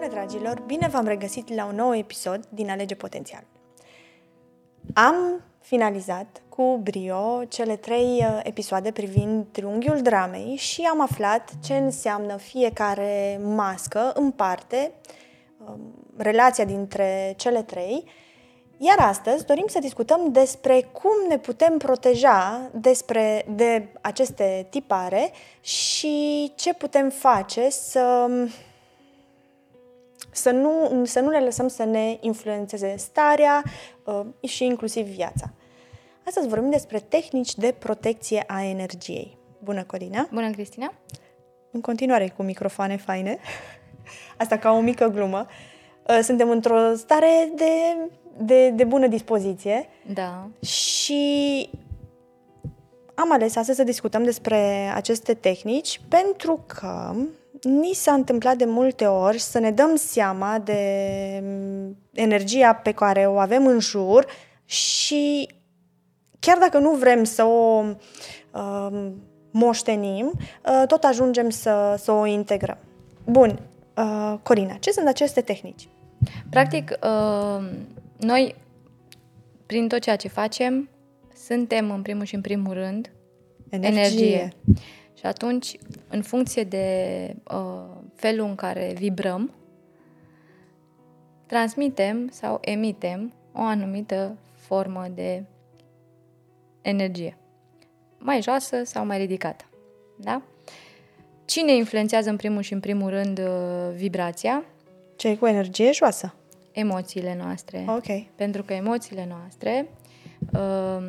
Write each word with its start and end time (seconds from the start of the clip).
Bună, 0.00 0.12
dragilor! 0.12 0.60
Bine 0.60 0.88
v-am 0.88 1.06
regăsit 1.06 1.54
la 1.54 1.64
un 1.64 1.74
nou 1.74 1.96
episod 1.96 2.40
din 2.48 2.70
Alege 2.70 2.94
Potențial. 2.94 3.44
Am 4.94 5.42
finalizat 5.58 6.42
cu 6.48 6.80
brio 6.82 7.44
cele 7.48 7.76
trei 7.76 8.24
uh, 8.24 8.40
episoade 8.42 8.90
privind 8.90 9.46
triunghiul 9.50 10.00
dramei 10.02 10.56
și 10.56 10.82
am 10.82 11.00
aflat 11.00 11.50
ce 11.64 11.76
înseamnă 11.76 12.36
fiecare 12.36 13.40
mască 13.42 14.12
în 14.14 14.30
parte, 14.30 14.92
um, 15.66 15.80
relația 16.16 16.64
dintre 16.64 17.34
cele 17.36 17.62
trei, 17.62 18.04
iar 18.76 18.98
astăzi 18.98 19.44
dorim 19.44 19.66
să 19.66 19.78
discutăm 19.78 20.32
despre 20.32 20.88
cum 20.92 21.28
ne 21.28 21.38
putem 21.38 21.78
proteja 21.78 22.70
despre, 22.74 23.44
de 23.48 23.88
aceste 24.00 24.66
tipare 24.70 25.30
și 25.60 26.52
ce 26.56 26.74
putem 26.74 27.10
face 27.10 27.70
să 27.70 28.28
să 30.30 30.50
nu, 30.50 31.04
să 31.04 31.20
nu 31.20 31.30
le 31.30 31.40
lăsăm 31.40 31.68
să 31.68 31.84
ne 31.84 32.16
influențeze 32.20 32.94
starea 32.96 33.62
uh, 34.04 34.48
și 34.48 34.64
inclusiv 34.64 35.06
viața. 35.06 35.52
Astăzi 36.26 36.48
vorbim 36.48 36.70
despre 36.70 36.98
tehnici 36.98 37.54
de 37.54 37.74
protecție 37.78 38.44
a 38.46 38.62
energiei. 38.62 39.38
Bună, 39.58 39.84
Corina! 39.84 40.28
Bună, 40.32 40.50
Cristina! 40.50 40.92
În 41.70 41.80
continuare 41.80 42.32
cu 42.36 42.42
microfoane 42.42 42.96
faine. 42.96 43.38
Asta 44.36 44.58
ca 44.58 44.72
o 44.72 44.80
mică 44.80 45.06
glumă. 45.06 45.46
Uh, 46.08 46.18
suntem 46.22 46.50
într-o 46.50 46.94
stare 46.94 47.52
de, 47.54 47.70
de, 48.38 48.70
de 48.70 48.84
bună 48.84 49.06
dispoziție. 49.06 49.88
Da. 50.12 50.48
Și 50.66 51.70
am 53.14 53.32
ales 53.32 53.56
astăzi 53.56 53.78
să 53.78 53.84
discutăm 53.84 54.24
despre 54.24 54.90
aceste 54.94 55.34
tehnici 55.34 56.00
pentru 56.08 56.64
că 56.66 57.14
ni 57.62 57.92
s-a 57.92 58.12
întâmplat 58.12 58.56
de 58.56 58.64
multe 58.64 59.06
ori 59.06 59.38
să 59.38 59.58
ne 59.58 59.70
dăm 59.70 59.96
seama 59.96 60.58
de 60.58 60.82
mm, 61.42 61.96
energia 62.12 62.74
pe 62.74 62.92
care 62.92 63.26
o 63.26 63.38
avem 63.38 63.66
în 63.66 63.80
jur 63.80 64.26
și 64.64 65.48
chiar 66.38 66.58
dacă 66.58 66.78
nu 66.78 66.90
vrem 66.90 67.24
să 67.24 67.44
o 67.44 67.84
uh, 68.52 69.10
moștenim, 69.50 70.32
uh, 70.34 70.82
tot 70.86 71.04
ajungem 71.04 71.50
să, 71.50 71.94
să 71.98 72.12
o 72.12 72.26
integrăm. 72.26 72.78
Bun, 73.24 73.60
uh, 73.96 74.34
Corina, 74.42 74.74
ce 74.74 74.90
sunt 74.90 75.06
aceste 75.06 75.40
tehnici? 75.40 75.88
Practic, 76.50 76.98
uh, 77.02 77.70
noi, 78.16 78.54
prin 79.66 79.88
tot 79.88 80.00
ceea 80.00 80.16
ce 80.16 80.28
facem, 80.28 80.88
suntem 81.46 81.90
în 81.90 82.02
primul 82.02 82.24
și 82.24 82.34
în 82.34 82.40
primul 82.40 82.72
rând 82.72 83.12
energie. 83.68 84.00
energie. 84.00 84.54
Și 85.20 85.26
atunci, 85.26 85.76
în 86.08 86.22
funcție 86.22 86.62
de 86.62 86.86
uh, 87.50 87.96
felul 88.14 88.46
în 88.46 88.54
care 88.54 88.92
vibrăm, 88.96 89.54
transmitem 91.46 92.28
sau 92.30 92.58
emitem 92.60 93.32
o 93.52 93.60
anumită 93.60 94.36
formă 94.54 95.06
de 95.14 95.44
energie. 96.82 97.36
Mai 98.18 98.42
joasă 98.42 98.84
sau 98.84 99.06
mai 99.06 99.18
ridicată. 99.18 99.64
Da? 100.16 100.42
Cine 101.44 101.74
influențează 101.74 102.30
în 102.30 102.36
primul 102.36 102.62
și 102.62 102.72
în 102.72 102.80
primul 102.80 103.10
rând 103.10 103.38
uh, 103.38 103.94
vibrația? 103.94 104.64
Cei 105.16 105.38
cu 105.38 105.46
energie 105.46 105.92
joasă. 105.92 106.34
Emoțiile 106.72 107.36
noastre. 107.42 107.84
Ok. 107.88 108.34
Pentru 108.34 108.62
că 108.62 108.72
emoțiile 108.72 109.26
noastre 109.28 109.88
uh, 110.52 111.04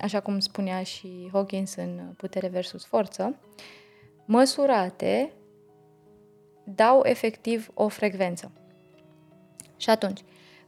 așa 0.00 0.20
cum 0.20 0.38
spunea 0.38 0.82
și 0.82 1.28
Hawkins 1.32 1.74
în 1.74 2.00
Putere 2.16 2.48
versus 2.48 2.84
Forță, 2.84 3.38
măsurate 4.24 5.32
dau 6.64 7.00
efectiv 7.04 7.70
o 7.74 7.88
frecvență. 7.88 8.52
Și 9.76 9.90
atunci, 9.90 10.20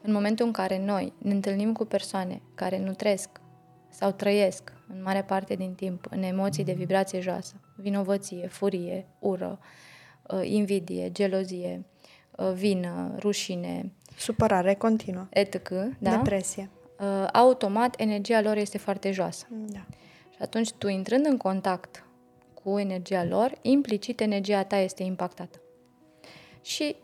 în 0.02 0.12
momentul 0.12 0.46
în 0.46 0.52
care 0.52 0.78
noi 0.78 1.12
ne 1.18 1.32
întâlnim 1.32 1.72
cu 1.72 1.84
persoane 1.84 2.42
care 2.54 2.78
nu 2.78 2.92
trăiesc 2.92 3.40
sau 3.88 4.10
trăiesc 4.10 4.72
în 4.88 5.02
mare 5.02 5.22
parte 5.22 5.54
din 5.54 5.74
timp 5.74 6.06
în 6.10 6.22
emoții 6.22 6.64
de 6.64 6.72
vibrație 6.72 7.20
joasă, 7.20 7.54
vinovăție, 7.76 8.46
furie, 8.46 9.06
ură, 9.18 9.58
uh, 10.28 10.40
invidie, 10.44 11.10
gelozie, 11.10 11.84
uh, 12.36 12.52
vină, 12.54 13.14
rușine, 13.18 13.92
supărare 14.16 14.74
continuă, 14.74 15.26
etc., 15.30 15.68
da? 15.98 16.16
depresie 16.16 16.70
uh, 16.72 16.81
automat 17.32 18.00
energia 18.00 18.40
lor 18.40 18.56
este 18.56 18.78
foarte 18.78 19.10
joasă. 19.10 19.46
Da. 19.50 19.86
Și 20.30 20.38
atunci 20.38 20.72
tu 20.72 20.88
intrând 20.88 21.26
în 21.26 21.36
contact 21.36 22.06
cu 22.62 22.78
energia 22.78 23.24
lor, 23.24 23.58
implicit 23.62 24.20
energia 24.20 24.64
ta 24.64 24.76
este 24.76 25.02
impactată. 25.02 25.60
Și 26.62 26.96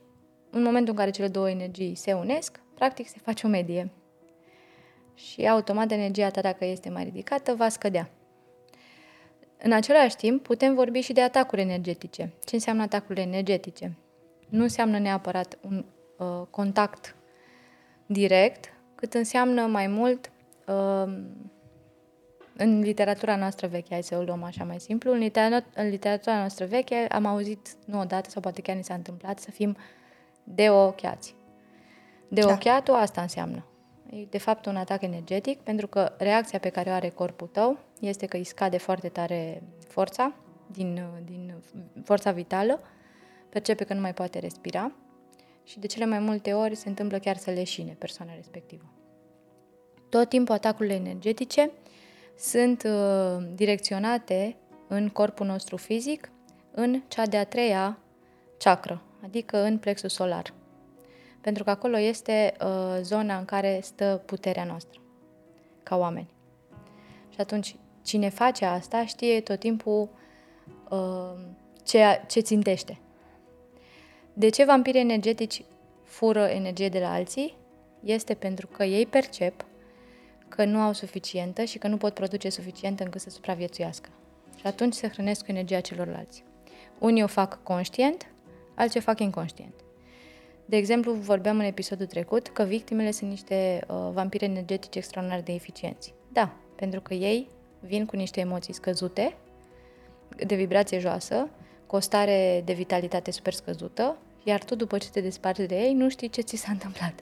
în 0.51 0.63
momentul 0.63 0.93
în 0.93 0.99
care 0.99 1.11
cele 1.11 1.29
două 1.29 1.51
energii 1.51 1.95
se 1.95 2.13
unesc, 2.13 2.61
practic 2.75 3.09
se 3.09 3.17
face 3.23 3.47
o 3.47 3.49
medie. 3.49 3.91
Și 5.15 5.49
automat 5.49 5.91
energia 5.91 6.31
ta, 6.31 6.41
dacă 6.41 6.65
este 6.65 6.89
mai 6.89 7.05
ridicată, 7.05 7.55
va 7.55 7.69
scădea. 7.69 8.11
În 9.63 9.73
același 9.73 10.17
timp, 10.17 10.43
putem 10.43 10.75
vorbi 10.75 11.01
și 11.01 11.13
de 11.13 11.21
atacuri 11.21 11.61
energetice. 11.61 12.33
Ce 12.45 12.55
înseamnă 12.55 12.83
atacurile 12.83 13.25
energetice? 13.25 13.97
Nu 14.49 14.63
înseamnă 14.63 14.99
neapărat 14.99 15.59
un 15.61 15.85
uh, 16.19 16.47
contact 16.51 17.17
direct, 18.07 18.73
cât 18.99 19.15
înseamnă 19.15 19.67
mai 19.67 19.87
mult 19.87 20.31
uh, 20.67 21.13
în 22.57 22.81
literatura 22.81 23.37
noastră 23.37 23.67
veche, 23.67 23.93
hai 23.93 24.03
să 24.03 24.17
o 24.17 24.23
luăm 24.23 24.43
așa 24.43 24.65
mai 24.65 24.81
simplu, 24.81 25.13
în, 25.13 25.29
liter- 25.29 25.75
în 25.75 25.89
literatura 25.89 26.37
noastră 26.37 26.67
veche 26.67 27.07
am 27.09 27.27
auzit 27.27 27.69
nu 27.85 28.01
odată 28.01 28.31
sau 28.31 28.43
poate 28.43 28.61
chiar 28.61 28.77
ni 28.77 28.85
s-a 28.85 28.95
întâmplat 28.95 29.39
să 29.39 29.51
fim 29.51 29.77
deochiați. 30.45 31.35
Deochiatul 32.29 32.95
da. 32.95 33.01
asta 33.01 33.21
înseamnă. 33.21 33.65
E 34.11 34.25
de 34.31 34.39
fapt 34.39 34.67
un 34.67 34.77
atac 34.77 35.03
energetic 35.03 35.61
pentru 35.61 35.87
că 35.87 36.13
reacția 36.19 36.59
pe 36.59 36.69
care 36.69 36.91
o 36.91 36.93
are 36.93 37.09
corpul 37.09 37.47
tău 37.47 37.79
este 38.01 38.27
că 38.27 38.37
îi 38.37 38.45
scade 38.45 38.79
foarte 38.79 39.09
tare 39.09 39.63
forța 39.89 40.33
din, 40.67 41.01
din 41.25 41.55
forța 42.05 42.31
vitală, 42.31 42.81
percepe 43.49 43.85
că 43.85 43.95
nu 43.95 44.01
mai 44.01 44.15
poate 44.15 44.39
respira 44.39 44.93
și 45.69 45.79
de 45.79 45.87
cele 45.87 46.05
mai 46.05 46.19
multe 46.19 46.53
ori 46.53 46.75
se 46.75 46.89
întâmplă 46.89 47.19
chiar 47.19 47.37
să 47.37 47.51
leșine 47.51 47.97
persoana 47.99 48.35
respectivă. 48.35 48.85
Tot 50.09 50.29
timpul 50.29 50.55
atacurile 50.55 50.95
energetice 50.95 51.71
sunt 52.39 52.83
uh, 52.83 53.47
direcționate 53.55 54.57
în 54.89 55.09
corpul 55.09 55.47
nostru 55.47 55.77
fizic 55.77 56.31
în 56.71 57.03
cea 57.09 57.27
de-a 57.27 57.45
treia 57.45 57.99
chakră, 58.59 59.03
adică 59.25 59.59
în 59.63 59.79
plexul 59.79 60.09
solar. 60.09 60.55
Pentru 61.41 61.65
că 61.65 61.71
acolo 61.71 61.99
este 61.99 62.55
uh, 62.61 62.99
zona 63.03 63.39
în 63.39 63.45
care 63.45 63.81
stă 63.83 64.23
puterea 64.27 64.65
noastră, 64.65 65.01
ca 65.83 65.97
oameni. 65.97 66.31
Și 67.29 67.41
atunci, 67.41 67.77
cine 68.03 68.29
face 68.29 68.65
asta 68.65 69.07
știe 69.07 69.41
tot 69.41 69.59
timpul 69.59 70.09
uh, 70.91 71.35
ce, 71.85 72.03
ce 72.27 72.41
țintește. 72.41 72.99
De 74.39 74.49
ce 74.49 74.65
vampirii 74.65 75.01
energetici 75.01 75.63
fură 76.05 76.45
energie 76.45 76.89
de 76.89 76.99
la 76.99 77.13
alții? 77.13 77.57
Este 78.05 78.35
pentru 78.35 78.67
că 78.67 78.85
ei 78.85 79.07
percep 79.07 79.65
că 80.49 80.65
nu 80.65 80.79
au 80.79 80.93
suficientă 80.93 81.65
și 81.65 81.79
că 81.79 81.89
nu 81.89 81.97
pot 81.97 82.15
produce 82.15 82.49
suficientă 82.49 83.03
încât 83.05 83.21
să 83.21 83.31
supraviețuiască. 83.31 84.09
Și 84.57 84.67
atunci 84.67 84.95
se 84.95 85.09
hrănesc 85.09 85.45
cu 85.45 85.51
energia 85.51 85.81
celorlalți. 85.81 86.45
Unii 86.99 87.23
o 87.23 87.27
fac 87.27 87.63
conștient, 87.63 88.27
alții 88.75 89.01
o 89.01 89.03
fac 89.03 89.21
inconștient. 89.21 89.75
De 90.65 90.77
exemplu, 90.77 91.13
vorbeam 91.13 91.59
în 91.59 91.65
episodul 91.65 92.07
trecut 92.07 92.49
că 92.49 92.63
victimele 92.63 93.11
sunt 93.11 93.31
niște 93.31 93.81
uh, 93.89 94.09
vampiri 94.13 94.45
energetici 94.45 94.97
extraordinar 94.97 95.41
de 95.41 95.53
eficienți. 95.53 96.15
Da, 96.33 96.57
pentru 96.77 97.01
că 97.01 97.15
ei 97.15 97.49
vin 97.81 98.07
cu 98.07 98.17
niște 98.17 98.41
emoții 98.41 98.75
scăzute, 98.75 99.37
de 100.47 100.55
vibrație 100.55 100.99
joasă, 100.99 101.49
cu 101.87 101.97
o 101.97 102.01
stare 102.01 102.63
de 102.65 102.73
vitalitate 102.73 103.31
super 103.31 103.53
scăzută, 103.53 104.17
iar 104.49 104.65
tu, 104.65 104.75
după 104.75 104.99
ce 104.99 105.09
te 105.11 105.21
desparți 105.21 105.63
de 105.63 105.75
ei, 105.75 105.95
nu 105.95 106.09
știi 106.09 106.29
ce 106.29 106.41
ți 106.41 106.57
s-a 106.57 106.71
întâmplat. 106.71 107.13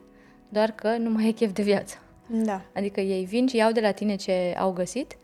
Doar 0.48 0.70
că 0.70 0.96
nu 0.96 1.10
mai 1.10 1.28
e 1.28 1.32
chef 1.32 1.52
de 1.52 1.62
viață. 1.62 1.96
Da. 2.26 2.62
Adică 2.74 3.00
ei 3.00 3.24
vin 3.24 3.46
și 3.46 3.56
iau 3.56 3.72
de 3.72 3.80
la 3.80 3.90
tine 3.90 4.16
ce 4.16 4.54
au 4.58 4.72
găsit 4.72 5.16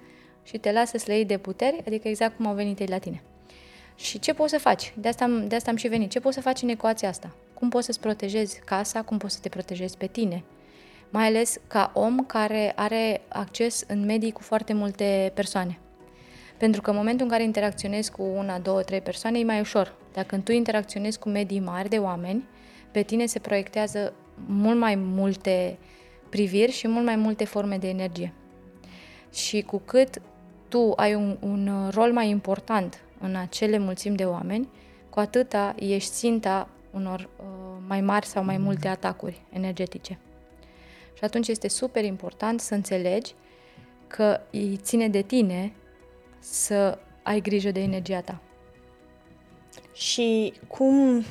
și 0.43 0.59
te 0.59 0.73
lasă 0.73 0.99
să 0.99 1.05
le 1.07 1.15
iei 1.15 1.25
de 1.25 1.39
puteri, 1.39 1.83
adică 1.87 2.09
exact 2.09 2.37
cum 2.37 2.47
au 2.47 2.55
venit 2.55 2.79
ei 2.79 2.87
la 2.87 2.99
tine. 2.99 3.23
Și 3.95 4.19
ce 4.19 4.35
poți 4.35 4.51
să 4.51 4.59
faci? 4.59 4.95
De 4.97 5.09
asta, 5.09 5.25
am, 5.25 5.49
de 5.49 5.55
asta 5.55 5.71
am 5.71 5.77
și 5.77 5.89
venit. 5.89 6.11
Ce 6.11 6.21
poți 6.21 6.35
să 6.35 6.41
faci 6.41 6.63
în 6.63 6.69
ecuația 6.69 7.09
asta? 7.09 7.35
Cum 7.55 7.69
poți 7.69 7.87
să-ți 7.87 8.01
protejezi 8.01 8.61
casa? 8.65 9.03
Cum 9.03 9.19
poți 9.19 9.35
să 9.35 9.41
te 9.43 9.49
protejezi 9.49 9.97
pe 9.97 10.07
tine? 10.07 10.45
Mai 11.11 11.27
ales 11.27 11.57
ca 11.67 11.91
om 11.95 12.25
care 12.27 12.73
are 12.77 13.21
acces 13.29 13.85
în 13.89 14.05
medii 14.05 14.33
cu 14.33 14.43
foarte 14.43 14.73
multe 14.73 15.33
persoane. 15.35 15.79
Pentru 16.59 16.81
că 16.81 16.91
în 16.91 16.97
momentul 16.97 17.25
în 17.25 17.31
care 17.31 17.43
interacționezi 17.43 18.11
cu 18.11 18.23
una, 18.23 18.59
două, 18.59 18.83
trei 18.83 19.01
persoane, 19.01 19.39
e 19.39 19.45
mai 19.45 19.61
ușor. 19.61 19.95
Dacă 20.13 20.37
tu 20.37 20.53
interacționezi 20.53 21.19
cu 21.19 21.29
medii 21.29 21.61
mari 21.61 21.89
de 21.89 21.99
oameni, 21.99 22.49
pe 22.91 23.03
tine 23.03 23.27
se 23.27 23.39
proiectează 23.39 24.13
mult 24.47 24.79
mai 24.79 24.95
multe 24.95 25.79
priviri 26.29 26.73
și 26.73 26.89
mult 26.89 27.05
mai 27.05 27.17
multe 27.17 27.45
forme 27.45 27.79
de 27.79 27.89
energie. 27.89 28.33
Și 29.33 29.63
cu 29.63 29.83
cât 29.85 30.23
tu 30.69 30.93
ai 30.97 31.15
un, 31.15 31.37
un 31.41 31.91
rol 31.95 32.13
mai 32.13 32.29
important 32.29 33.01
în 33.21 33.37
acele 33.37 33.79
mulțimi 33.79 34.17
de 34.17 34.25
oameni, 34.25 34.69
cu 35.11 35.21
atâta 35.21 35.75
ești 35.79 36.11
ținta 36.11 36.69
unor 36.91 37.21
uh, 37.21 37.47
mai 37.87 38.01
mari 38.01 38.27
sau 38.27 38.45
mai 38.45 38.59
multe 38.59 38.89
atacuri 38.89 39.41
energetice. 39.51 40.19
Și 41.15 41.25
atunci 41.25 41.49
este 41.49 41.69
super 41.69 42.05
important 42.05 42.61
să 42.61 42.75
înțelegi 42.75 43.35
că 44.07 44.41
îi 44.51 44.77
ține 44.77 45.09
de 45.09 45.23
tine 45.23 45.73
să 46.39 46.99
ai 47.23 47.41
grijă 47.41 47.71
de 47.71 47.81
energia 47.81 48.21
ta. 48.21 48.41
Și 50.03 50.53
cum 50.67 51.25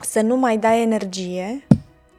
să 0.00 0.20
nu 0.20 0.36
mai 0.36 0.58
dai 0.58 0.82
energie 0.82 1.66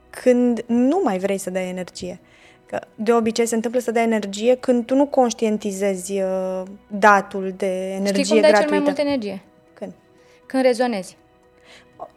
când 0.10 0.64
nu 0.66 1.02
mai 1.04 1.18
vrei 1.18 1.38
să 1.38 1.50
dai 1.50 1.70
energie. 1.70 2.20
Că 2.66 2.80
de 2.96 3.14
obicei 3.14 3.46
se 3.46 3.56
întâmplă 3.56 3.80
să 3.80 3.92
dai 3.92 4.04
energie 4.04 4.56
când 4.56 4.86
tu 4.86 4.96
nu 4.96 5.06
conștientizezi 5.06 6.22
uh, 6.22 6.64
datul 6.88 7.54
de 7.58 7.94
energie 7.94 8.24
Știi 8.24 8.34
cum 8.34 8.42
dai 8.42 8.52
gratuită. 8.52 8.62
cel 8.62 8.70
mai 8.70 8.80
multă 8.80 9.02
energie? 9.02 9.42
Când? 9.74 9.92
Când 10.46 10.64
rezonezi. 10.64 11.18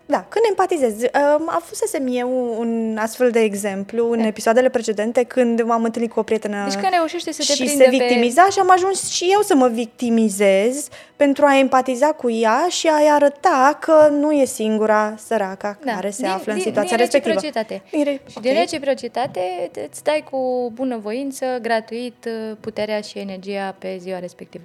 Da, 0.06 0.24
când 0.28 0.44
empatizezi. 0.48 1.06
A 1.46 1.60
fusesem 1.64 2.06
eu 2.10 2.56
un 2.60 2.96
astfel 3.00 3.30
de 3.30 3.40
exemplu 3.40 4.10
în 4.10 4.18
episoadele 4.18 4.68
precedente 4.68 5.24
când 5.24 5.62
m-am 5.62 5.84
întâlnit 5.84 6.12
cu 6.12 6.18
o 6.18 6.22
prietenă 6.22 6.64
Deci 6.64 6.72
când 6.80 6.92
reușește 6.92 7.32
să 7.32 7.44
te 7.46 7.52
și 7.52 7.62
prindă 7.64 7.84
se 7.84 7.90
victimiza 7.90 8.48
și 8.50 8.58
am 8.58 8.70
ajuns 8.70 9.08
și 9.10 9.28
eu 9.32 9.40
să 9.40 9.54
mă 9.54 9.68
victimizez 9.68 10.88
pentru 11.16 11.44
a 11.46 11.58
empatiza 11.58 12.06
cu 12.12 12.30
ea 12.30 12.66
și 12.68 12.86
a-i 12.88 13.08
arăta 13.10 13.78
că 13.80 14.08
nu 14.10 14.32
e 14.32 14.44
singura 14.44 15.14
săraca 15.16 15.78
Da, 15.84 15.92
care 15.92 16.10
se 16.10 16.22
din- 16.22 16.30
află 16.30 16.52
în 16.52 16.58
din- 16.58 16.66
situația 16.66 16.96
din 16.96 17.04
respectivă. 17.04 17.34
reciprocitate. 17.34 17.82
Din 17.90 18.04
re- 18.04 18.20
Și 18.28 18.34
ok. 18.36 18.42
din 18.42 18.54
reciprocitate 18.54 19.70
îți 19.90 20.04
dai 20.04 20.24
cu 20.30 20.70
bunăvoință, 20.74 21.46
gratuit, 21.62 22.28
puterea 22.60 23.00
și 23.00 23.18
energia 23.18 23.74
pe 23.78 23.96
ziua 24.00 24.18
respectivă. 24.18 24.64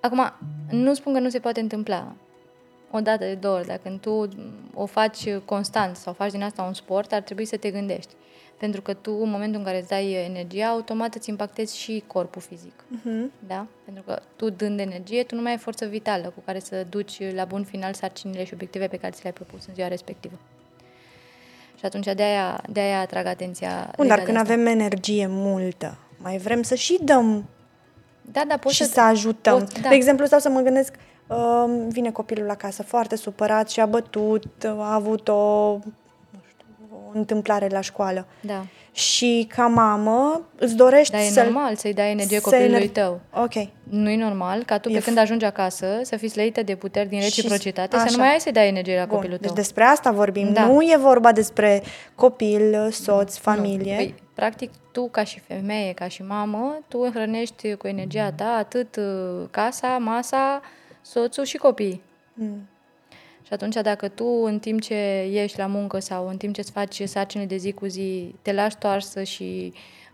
Acum, 0.00 0.32
nu 0.70 0.94
spun 0.94 1.12
că 1.12 1.18
nu 1.18 1.28
se 1.28 1.38
poate 1.38 1.60
întâmpla. 1.60 2.12
O 2.90 3.00
dată, 3.00 3.24
de 3.24 3.34
două 3.34 3.56
ori, 3.56 3.66
dacă 3.66 3.98
tu 4.00 4.28
o 4.74 4.86
faci 4.86 5.34
constant 5.44 5.96
sau 5.96 6.12
faci 6.12 6.30
din 6.30 6.42
asta 6.42 6.62
un 6.62 6.74
sport, 6.74 7.12
ar 7.12 7.20
trebui 7.20 7.44
să 7.44 7.56
te 7.56 7.70
gândești. 7.70 8.12
Pentru 8.58 8.80
că 8.82 8.94
tu, 8.94 9.10
în 9.22 9.30
momentul 9.30 9.58
în 9.58 9.64
care 9.64 9.78
îți 9.78 9.88
dai 9.88 10.12
energia, 10.12 10.66
automat 10.66 11.14
îți 11.14 11.30
impactezi 11.30 11.76
și 11.78 12.02
corpul 12.06 12.42
fizic. 12.42 12.84
Mhm. 12.88 13.32
Da? 13.46 13.66
Pentru 13.84 14.02
că 14.02 14.20
tu, 14.36 14.50
dând 14.50 14.80
energie, 14.80 15.22
tu 15.22 15.34
nu 15.34 15.40
mai 15.42 15.50
ai 15.50 15.58
forță 15.58 15.86
vitală 15.86 16.32
cu 16.34 16.42
care 16.44 16.58
să 16.58 16.86
duci 16.90 17.32
la 17.34 17.44
bun 17.44 17.64
final 17.64 17.92
sarcinile 17.94 18.44
și 18.44 18.54
obiective 18.54 18.86
pe 18.86 18.96
care 18.96 19.12
ți 19.12 19.20
le-ai 19.22 19.32
propus 19.34 19.66
în 19.66 19.74
ziua 19.74 19.88
respectivă. 19.88 20.34
Și 21.78 21.84
atunci 21.84 22.04
de-aia, 22.14 22.62
de-aia 22.70 23.00
atrag 23.00 23.26
atenția. 23.26 23.90
Bun, 23.96 24.04
legat 24.04 24.08
dar 24.08 24.18
de 24.18 24.24
când 24.24 24.36
asta. 24.36 24.52
avem 24.52 24.66
energie 24.66 25.26
multă, 25.28 25.98
mai 26.18 26.38
vrem 26.38 26.62
să 26.62 26.74
și 26.74 26.98
dăm 27.02 27.48
Da, 28.32 28.42
da, 28.48 28.56
poți 28.56 28.74
și 28.74 28.84
să... 28.84 28.90
să 28.92 29.00
ajutăm. 29.00 29.58
poți- 29.58 29.80
da. 29.80 29.88
De 29.88 29.94
exemplu, 29.94 30.26
stau 30.26 30.38
să 30.38 30.48
mă 30.48 30.60
gândesc, 30.60 30.94
uh, 30.94 31.00
vine 31.88 32.10
copilul 32.10 32.50
acasă 32.50 32.82
foarte 32.82 33.16
supărat 33.16 33.70
și 33.70 33.80
a 33.80 33.86
bătut, 33.86 34.44
a 34.78 34.94
avut 34.94 35.28
o, 35.28 35.72
nu 36.30 36.40
știu, 36.48 36.66
o 37.14 37.18
întâmplare 37.18 37.66
la 37.70 37.80
școală. 37.80 38.26
Da. 38.40 38.64
Și 38.92 39.48
ca 39.56 39.66
mamă 39.66 40.40
îți 40.58 40.74
dorești 40.76 41.12
Dar 41.12 41.20
e 41.20 41.24
să 41.24 41.42
normal 41.42 41.74
să-i 41.74 41.94
dai 41.94 42.10
energie 42.10 42.38
să 42.40 42.42
copilului 42.50 42.76
ener- 42.84 42.92
tău. 42.92 43.20
Ok. 43.34 43.52
Nu 43.82 44.10
e 44.10 44.16
normal 44.16 44.62
ca 44.64 44.78
tu, 44.78 44.88
E 44.88 44.92
pe 44.92 45.00
f- 45.00 45.04
când 45.04 45.18
ajungi 45.18 45.44
acasă, 45.44 45.86
să 46.02 46.16
fii 46.16 46.28
slăită 46.28 46.62
de 46.62 46.74
puteri 46.74 47.08
din 47.08 47.20
Și- 47.20 47.24
reciprocitate, 47.24 47.96
să 47.96 48.02
așa. 48.02 48.10
nu 48.16 48.22
mai 48.22 48.32
ai 48.32 48.40
să-i 48.40 48.52
dai 48.52 48.68
energie 48.68 48.98
la 48.98 49.04
Bun, 49.04 49.14
copilul 49.14 49.36
deci 49.36 49.46
tău. 49.46 49.56
despre 49.56 49.84
asta 49.84 50.10
vorbim. 50.10 50.52
Da. 50.52 50.66
Nu 50.66 50.80
e 50.82 50.96
vorba 51.00 51.32
despre 51.32 51.82
copil, 52.14 52.88
soț, 52.90 53.36
familie. 53.36 53.90
Nu. 53.92 53.96
Păi, 53.96 54.14
practic, 54.34 54.70
tu 54.92 55.08
ca 55.10 55.24
și 55.24 55.40
femeie, 55.40 55.92
ca 55.92 56.08
și 56.08 56.22
mamă, 56.22 56.78
tu 56.88 57.10
hrănești 57.14 57.74
cu 57.74 57.86
energia 57.86 58.32
ta 58.32 58.54
atât 58.58 58.96
uh, 58.96 59.04
casa, 59.50 59.86
masa, 60.00 60.60
soțul 61.10 61.44
și 61.44 61.56
copiii. 61.56 62.02
Mm. 62.34 62.68
Și 63.42 63.52
atunci 63.52 63.74
dacă 63.74 64.08
tu 64.08 64.24
în 64.44 64.58
timp 64.58 64.80
ce 64.80 64.94
ești 65.32 65.58
la 65.58 65.66
muncă 65.66 65.98
sau 65.98 66.28
în 66.28 66.36
timp 66.36 66.54
ce 66.54 66.60
îți 66.60 66.70
faci 66.70 67.02
sarcini 67.02 67.46
de 67.46 67.56
zi 67.56 67.72
cu 67.72 67.86
zi, 67.86 68.34
te 68.42 68.52
lași 68.52 68.76
toarsă 68.76 69.22
și 69.22 69.72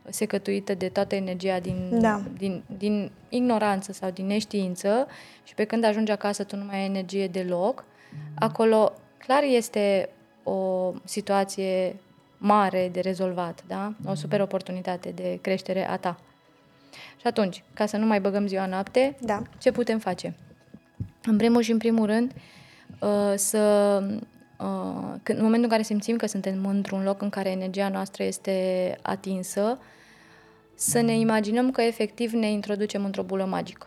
secătuită 0.09 0.75
de 0.75 0.89
toată 0.89 1.15
energia 1.15 1.59
din, 1.61 2.01
Da. 2.01 2.23
din, 2.39 2.63
din 2.79 3.11
ignoranță 3.29 3.93
sau 3.93 4.11
din 4.11 4.27
neștiință 4.27 5.07
și 5.45 5.55
pe 5.55 5.65
când 5.65 5.85
ajungi 5.85 6.13
acasă 6.13 6.45
tu 6.45 6.57
nu 6.57 6.65
mai 6.65 6.77
ai 6.79 6.85
energie 6.85 7.27
deloc, 7.27 7.85
acolo 8.35 8.93
clar 9.19 9.43
este 9.43 10.09
o 10.43 10.93
situație 11.05 11.97
mare 12.39 12.89
de 12.93 13.01
rezolvat, 13.01 13.65
da? 13.67 13.93
O 14.07 14.15
super 14.15 14.41
oportunitate 14.41 15.11
de 15.11 15.39
creștere 15.41 15.89
a 15.89 15.97
ta. 15.97 16.21
Și 17.21 17.27
atunci, 17.27 17.63
ca 17.75 17.87
să 17.87 17.97
nu 17.97 18.07
mai 18.07 18.21
băgăm 18.21 18.47
ziua 18.47 18.67
noapte, 18.67 19.17
Da. 19.21 19.43
ce 19.59 19.73
putem 19.73 19.99
face? 19.99 20.35
În 21.25 21.37
primul 21.37 21.63
și 21.63 21.71
în 21.71 21.79
primul 21.79 22.07
rând, 22.07 22.33
uh, 23.01 23.33
să 23.37 23.59
uh, 24.59 25.15
când, 25.23 25.39
în 25.39 25.45
momentul 25.45 25.63
în 25.63 25.69
care 25.69 25.83
simțim 25.83 26.17
că 26.17 26.27
suntem 26.27 26.67
într-un 26.67 27.03
loc 27.03 27.23
în 27.23 27.29
care 27.29 27.51
energia 27.51 27.89
noastră 27.89 28.23
este 28.23 28.97
atinsă, 29.03 29.79
să 30.75 31.01
ne 31.01 31.19
imaginăm 31.19 31.71
că 31.71 31.83
efectiv 31.83 32.33
ne 32.33 32.51
introducem 32.51 33.05
într-o 33.05 33.23
bulă 33.23 33.45
magică. 33.45 33.87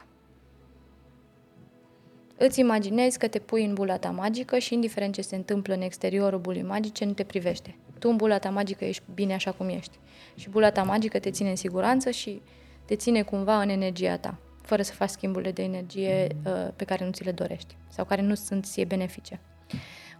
Îți 2.37 2.59
imaginezi 2.59 3.17
că 3.17 3.27
te 3.27 3.39
pui 3.39 3.65
în 3.65 3.73
bula 3.73 3.97
ta 3.97 4.09
magică 4.09 4.57
și 4.57 4.73
indiferent 4.73 5.13
ce 5.13 5.21
se 5.21 5.35
întâmplă 5.35 5.73
în 5.73 5.81
exteriorul 5.81 6.39
bulii 6.39 6.61
magice, 6.61 7.05
nu 7.05 7.11
te 7.11 7.23
privește. 7.23 7.75
Tu 7.99 8.09
în 8.09 8.15
bula 8.15 8.37
ta 8.37 8.49
magică 8.49 8.85
ești 8.85 9.03
bine 9.13 9.33
așa 9.33 9.51
cum 9.51 9.69
ești. 9.69 9.97
Și 10.35 10.49
bula 10.49 10.71
ta 10.71 10.83
magică 10.83 11.19
te 11.19 11.29
ține 11.29 11.49
în 11.49 11.55
siguranță 11.55 12.09
și 12.09 12.41
te 12.85 12.95
ține 12.95 13.21
cumva 13.21 13.61
în 13.61 13.69
energia 13.69 14.17
ta, 14.17 14.37
fără 14.65 14.81
să 14.81 14.93
faci 14.93 15.09
schimburile 15.09 15.51
de 15.51 15.63
energie 15.63 16.27
uh, 16.45 16.67
pe 16.75 16.83
care 16.83 17.05
nu 17.05 17.11
ți 17.11 17.23
le 17.23 17.31
dorești 17.31 17.75
sau 17.89 18.05
care 18.05 18.21
nu 18.21 18.35
sunt 18.35 18.65
ție 18.65 18.85
benefice. 18.85 19.39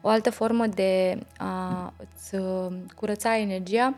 O 0.02 0.08
altă 0.08 0.30
formă 0.30 0.68
de 0.68 1.20
a 1.38 1.94
îți 1.98 2.36
uh, 2.36 2.68
curăța 2.96 3.38
energia 3.38 3.96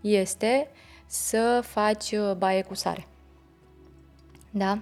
este 0.00 0.68
să 1.06 1.60
faci 1.64 2.10
uh, 2.10 2.34
baie 2.36 2.62
cu 2.62 2.74
sare. 2.74 3.06
Da? 4.50 4.78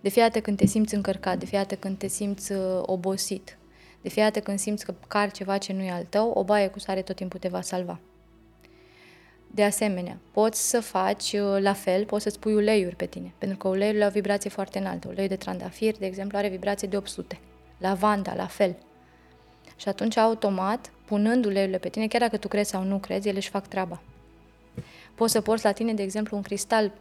De 0.00 0.08
fiecare 0.08 0.32
dată 0.32 0.44
când 0.44 0.56
te 0.56 0.66
simți 0.66 0.94
încărcat, 0.94 1.38
de 1.38 1.44
fiecare 1.44 1.68
dată 1.68 1.80
când 1.80 1.98
te 1.98 2.06
simți 2.06 2.52
uh, 2.52 2.82
obosit, 2.82 3.58
de 4.00 4.08
fiecare 4.08 4.32
dată 4.32 4.44
când 4.44 4.58
simți 4.58 4.84
că 4.84 4.94
car 5.08 5.30
ceva 5.30 5.58
ce 5.58 5.72
nu 5.72 5.82
e 5.82 5.90
al 5.90 6.04
tău, 6.04 6.30
o 6.30 6.44
baie 6.44 6.68
cu 6.68 6.78
sare 6.78 7.02
tot 7.02 7.16
timpul 7.16 7.38
te 7.38 7.48
va 7.48 7.60
salva. 7.60 8.00
De 9.54 9.64
asemenea, 9.64 10.18
poți 10.30 10.68
să 10.68 10.80
faci 10.80 11.32
uh, 11.32 11.56
la 11.60 11.72
fel, 11.72 12.04
poți 12.04 12.22
să-ți 12.22 12.38
pui 12.38 12.54
uleiuri 12.54 12.96
pe 12.96 13.06
tine, 13.06 13.34
pentru 13.38 13.56
că 13.56 13.68
uleiurile 13.68 14.04
au 14.04 14.10
vibrație 14.10 14.50
foarte 14.50 14.78
înaltă. 14.78 15.08
Uleiul 15.08 15.28
de 15.28 15.36
trandafir, 15.36 15.96
de 15.98 16.06
exemplu, 16.06 16.38
are 16.38 16.48
vibrație 16.48 16.88
de 16.88 16.96
800. 16.96 17.40
Lavanda, 17.78 18.34
la 18.34 18.46
fel. 18.46 18.76
Și 19.76 19.88
atunci, 19.88 20.16
automat, 20.16 20.92
punând 21.04 21.44
uleiurile 21.44 21.78
pe 21.78 21.88
tine, 21.88 22.06
chiar 22.06 22.20
dacă 22.20 22.36
tu 22.36 22.48
crezi 22.48 22.70
sau 22.70 22.82
nu 22.82 22.98
crezi, 22.98 23.28
ele 23.28 23.36
își 23.36 23.48
fac 23.48 23.66
treaba. 23.68 24.02
Poți 25.14 25.32
să 25.32 25.40
porți 25.40 25.64
la 25.64 25.72
tine, 25.72 25.94
de 25.94 26.02
exemplu, 26.02 26.36
un 26.36 26.42
cristal 26.42 26.92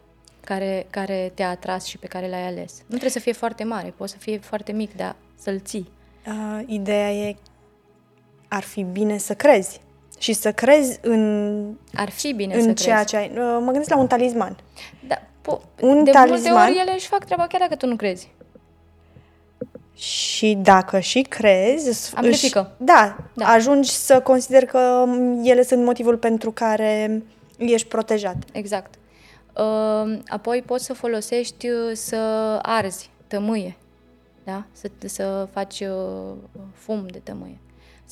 care, 0.43 0.87
care 0.89 1.31
te-a 1.33 1.49
atras 1.49 1.85
și 1.85 1.97
pe 1.97 2.07
care 2.07 2.29
l-ai 2.29 2.47
ales. 2.47 2.77
Nu 2.79 2.87
trebuie 2.87 3.09
să 3.09 3.19
fie 3.19 3.33
foarte 3.33 3.63
mare, 3.63 3.93
poți 3.97 4.11
să 4.11 4.17
fie 4.17 4.37
foarte 4.37 4.71
mic, 4.71 4.95
dar 4.95 5.15
să-l 5.35 5.59
ții. 5.59 5.89
Uh, 6.27 6.63
ideea 6.65 7.11
e, 7.11 7.35
ar 8.47 8.63
fi 8.63 8.83
bine 8.83 9.17
să 9.17 9.33
crezi. 9.33 9.81
Și 10.21 10.33
să 10.33 10.51
crezi 10.51 10.99
în, 11.01 11.73
Ar 11.95 12.09
fi 12.09 12.33
bine 12.33 12.55
în 12.55 12.61
să 12.61 12.71
ceea 12.73 12.95
crezi. 12.95 13.09
ce 13.09 13.17
ai. 13.17 13.27
Uh, 13.29 13.57
mă 13.59 13.65
gândesc 13.71 13.89
la 13.89 13.97
un 13.97 14.07
talisman. 14.07 14.57
Da, 15.07 15.15
po- 15.21 15.61
Un 15.81 16.03
de 16.03 16.11
talisman- 16.11 16.27
multe 16.27 16.51
ori 16.51 16.77
ele 16.79 16.93
își 16.93 17.07
fac 17.07 17.25
treaba 17.25 17.47
chiar 17.47 17.59
dacă 17.61 17.75
tu 17.75 17.85
nu 17.87 17.95
crezi. 17.95 18.31
Și 19.95 20.53
dacă 20.61 20.99
și 20.99 21.21
crezi, 21.21 21.87
își- 21.87 22.15
Amplifică. 22.15 22.71
da, 22.77 23.15
Da. 23.33 23.47
ajungi 23.47 23.89
să 23.89 24.19
consideri 24.21 24.65
că 24.65 25.03
m, 25.07 25.41
ele 25.43 25.63
sunt 25.63 25.83
motivul 25.83 26.17
pentru 26.17 26.51
care 26.51 27.23
ești 27.57 27.87
protejat. 27.87 28.35
Exact. 28.51 28.93
Uh, 29.57 30.19
Apoi 30.27 30.61
poți 30.65 30.85
să 30.85 30.93
folosești 30.93 31.67
uh, 31.69 31.91
să 31.93 32.15
arzi 32.61 33.09
tămâie, 33.27 33.77
da? 34.43 34.63
Să, 34.71 34.87
să 35.05 35.47
faci 35.53 35.79
uh, 35.79 36.33
fum 36.73 37.05
de 37.11 37.19
tămâie. 37.23 37.57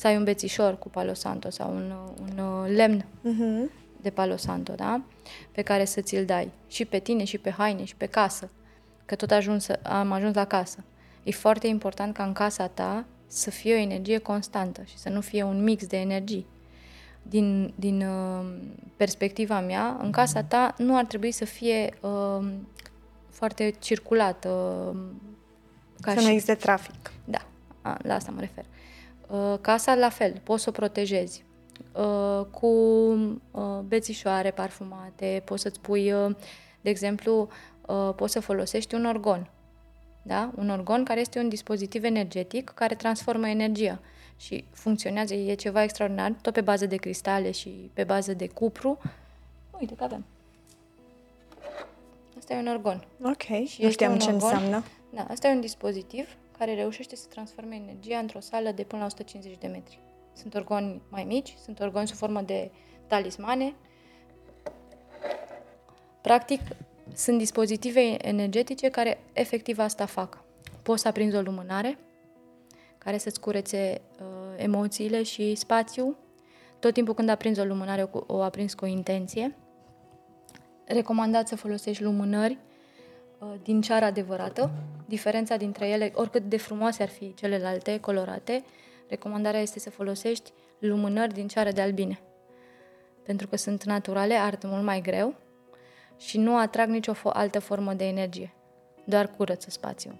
Să 0.00 0.06
ai 0.06 0.16
un 0.16 0.24
bețișor 0.24 0.78
cu 0.78 0.88
palo 0.88 1.14
santo 1.14 1.50
sau 1.50 1.70
un, 1.74 1.90
uh, 1.90 2.12
un 2.38 2.44
uh, 2.44 2.70
lemn 2.76 3.04
Mhm. 3.20 3.70
de 4.00 4.10
palo 4.10 4.36
santo, 4.36 4.72
da? 4.74 5.02
Pe 5.52 5.62
care 5.62 5.84
să 5.84 6.00
ți-l 6.00 6.24
dai 6.24 6.50
și 6.68 6.84
pe 6.84 6.98
tine, 6.98 7.24
și 7.24 7.38
pe 7.38 7.50
haine, 7.50 7.84
și 7.84 7.96
pe 7.96 8.06
casă. 8.06 8.50
Că 9.06 9.14
tot 9.14 9.30
ajuns, 9.30 9.66
am 9.82 10.12
ajuns 10.12 10.34
la 10.34 10.44
casă. 10.44 10.84
E 11.22 11.30
foarte 11.30 11.66
important 11.66 12.14
ca 12.14 12.24
în 12.24 12.32
casa 12.32 12.66
ta 12.66 13.04
să 13.26 13.50
fie 13.50 13.74
o 13.74 13.78
energie 13.78 14.18
constantă 14.18 14.82
și 14.84 14.98
să 14.98 15.08
nu 15.08 15.20
fie 15.20 15.42
un 15.42 15.62
mix 15.62 15.86
de 15.86 15.96
energii. 15.96 16.46
Din, 17.22 17.72
din 17.76 18.02
uh, 18.02 18.52
perspectiva 18.96 19.60
mea, 19.60 19.98
în 20.02 20.10
casa 20.10 20.42
ta 20.42 20.74
nu 20.78 20.96
ar 20.96 21.04
trebui 21.04 21.30
să 21.30 21.44
fie 21.44 21.94
uh, 22.00 22.48
foarte 23.30 23.74
circulat. 23.78 24.44
Uh, 24.44 24.96
ca 26.00 26.12
Să 26.12 26.18
și... 26.18 26.24
nu 26.24 26.30
existe 26.30 26.54
trafic. 26.54 27.12
Da, 27.24 27.46
a, 27.82 27.96
la 28.02 28.14
asta 28.14 28.30
mă 28.34 28.40
refer. 28.40 28.64
Uh, 28.64 28.78
casa, 29.60 29.94
la 29.94 30.08
fel, 30.08 30.40
poți 30.42 30.62
să 30.62 30.68
o 30.68 30.72
protejezi 30.72 31.44
uh, 31.92 32.44
cu 32.50 32.66
uh, 33.50 33.78
bețișoare 33.84 34.50
parfumate, 34.50 35.42
poți 35.44 35.62
să-ți 35.62 35.80
pui, 35.80 36.12
uh, 36.12 36.34
de 36.80 36.90
exemplu, 36.90 37.48
uh, 37.86 38.10
poți 38.16 38.32
să 38.32 38.40
folosești 38.40 38.94
un 38.94 39.04
orgon. 39.04 39.50
Da? 40.22 40.50
Un 40.56 40.70
organ 40.70 41.04
care 41.04 41.20
este 41.20 41.38
un 41.38 41.48
dispozitiv 41.48 42.04
energetic 42.04 42.70
care 42.74 42.94
transformă 42.94 43.48
energia 43.48 44.00
și 44.36 44.64
funcționează, 44.72 45.34
e 45.34 45.54
ceva 45.54 45.82
extraordinar, 45.82 46.34
tot 46.42 46.52
pe 46.52 46.60
bază 46.60 46.86
de 46.86 46.96
cristale 46.96 47.50
și 47.50 47.90
pe 47.92 48.04
bază 48.04 48.32
de 48.32 48.48
cupru. 48.48 48.98
Uite 49.80 49.94
că 49.94 50.04
avem. 50.04 50.24
Asta 52.38 52.54
e 52.54 52.58
un 52.58 52.66
organ. 52.66 53.04
Ok, 53.22 53.42
Și 53.42 53.52
nu 53.52 53.64
este 53.64 53.88
știam 53.88 54.12
un 54.12 54.18
ce 54.18 54.30
organ? 54.30 54.42
înseamnă. 54.50 54.84
Da, 55.10 55.26
asta 55.30 55.48
e 55.48 55.52
un 55.52 55.60
dispozitiv 55.60 56.28
care 56.60 56.74
reușește 56.74 57.16
să 57.16 57.26
transforme 57.28 57.74
energia 57.74 58.18
într-o 58.18 58.40
sală 58.40 58.70
de 58.70 58.82
până 58.82 59.00
la 59.00 59.06
150 59.06 59.58
de 59.58 59.66
metri. 59.66 59.98
Sunt 60.32 60.54
organi 60.54 61.00
mai 61.08 61.24
mici, 61.24 61.54
sunt 61.64 61.80
organi 61.80 62.06
sub 62.06 62.16
formă 62.16 62.40
de 62.40 62.70
talismane. 63.06 63.74
Practic, 66.20 66.60
sunt 67.14 67.38
dispozitive 67.38 68.26
energetice 68.26 68.88
care 68.88 69.18
efectiv 69.32 69.78
asta 69.78 70.06
fac. 70.06 70.44
Poți 70.82 71.02
să 71.02 71.08
aprinzi 71.08 71.36
o 71.36 71.40
lumânare 71.40 71.98
care 72.98 73.18
să-ți 73.18 73.40
curețe 73.40 74.00
uh, 74.20 74.26
emoțiile 74.56 75.22
și 75.22 75.54
spațiu. 75.54 76.16
Tot 76.78 76.92
timpul 76.92 77.14
când 77.14 77.28
aprinzi 77.28 77.60
o 77.60 77.64
lumânare, 77.64 78.08
o, 78.10 78.24
o 78.26 78.42
aprinzi 78.42 78.76
cu 78.76 78.84
o 78.84 78.88
intenție. 78.88 79.56
Recomandat 80.84 81.48
să 81.48 81.56
folosești 81.56 82.02
lumânări 82.02 82.52
uh, 82.52 82.69
din 83.62 83.80
ceară 83.80 84.04
adevărată. 84.04 84.70
Diferența 85.06 85.56
dintre 85.56 85.88
ele, 85.88 86.12
oricât 86.14 86.42
de 86.42 86.56
frumoase 86.56 87.02
ar 87.02 87.08
fi 87.08 87.34
celelalte, 87.34 88.00
colorate, 88.00 88.64
recomandarea 89.08 89.60
este 89.60 89.78
să 89.78 89.90
folosești 89.90 90.52
lumânări 90.78 91.32
din 91.32 91.48
ceară 91.48 91.70
de 91.70 91.80
albine. 91.80 92.20
Pentru 93.22 93.46
că 93.46 93.56
sunt 93.56 93.84
naturale, 93.84 94.34
ard 94.34 94.62
mult 94.64 94.82
mai 94.82 95.00
greu 95.00 95.34
și 96.16 96.38
nu 96.38 96.56
atrag 96.56 96.88
nicio 96.88 97.12
fo- 97.14 97.32
altă 97.32 97.58
formă 97.58 97.94
de 97.94 98.08
energie. 98.08 98.54
Doar 99.04 99.30
curăță 99.36 99.70
spațiul. 99.70 100.18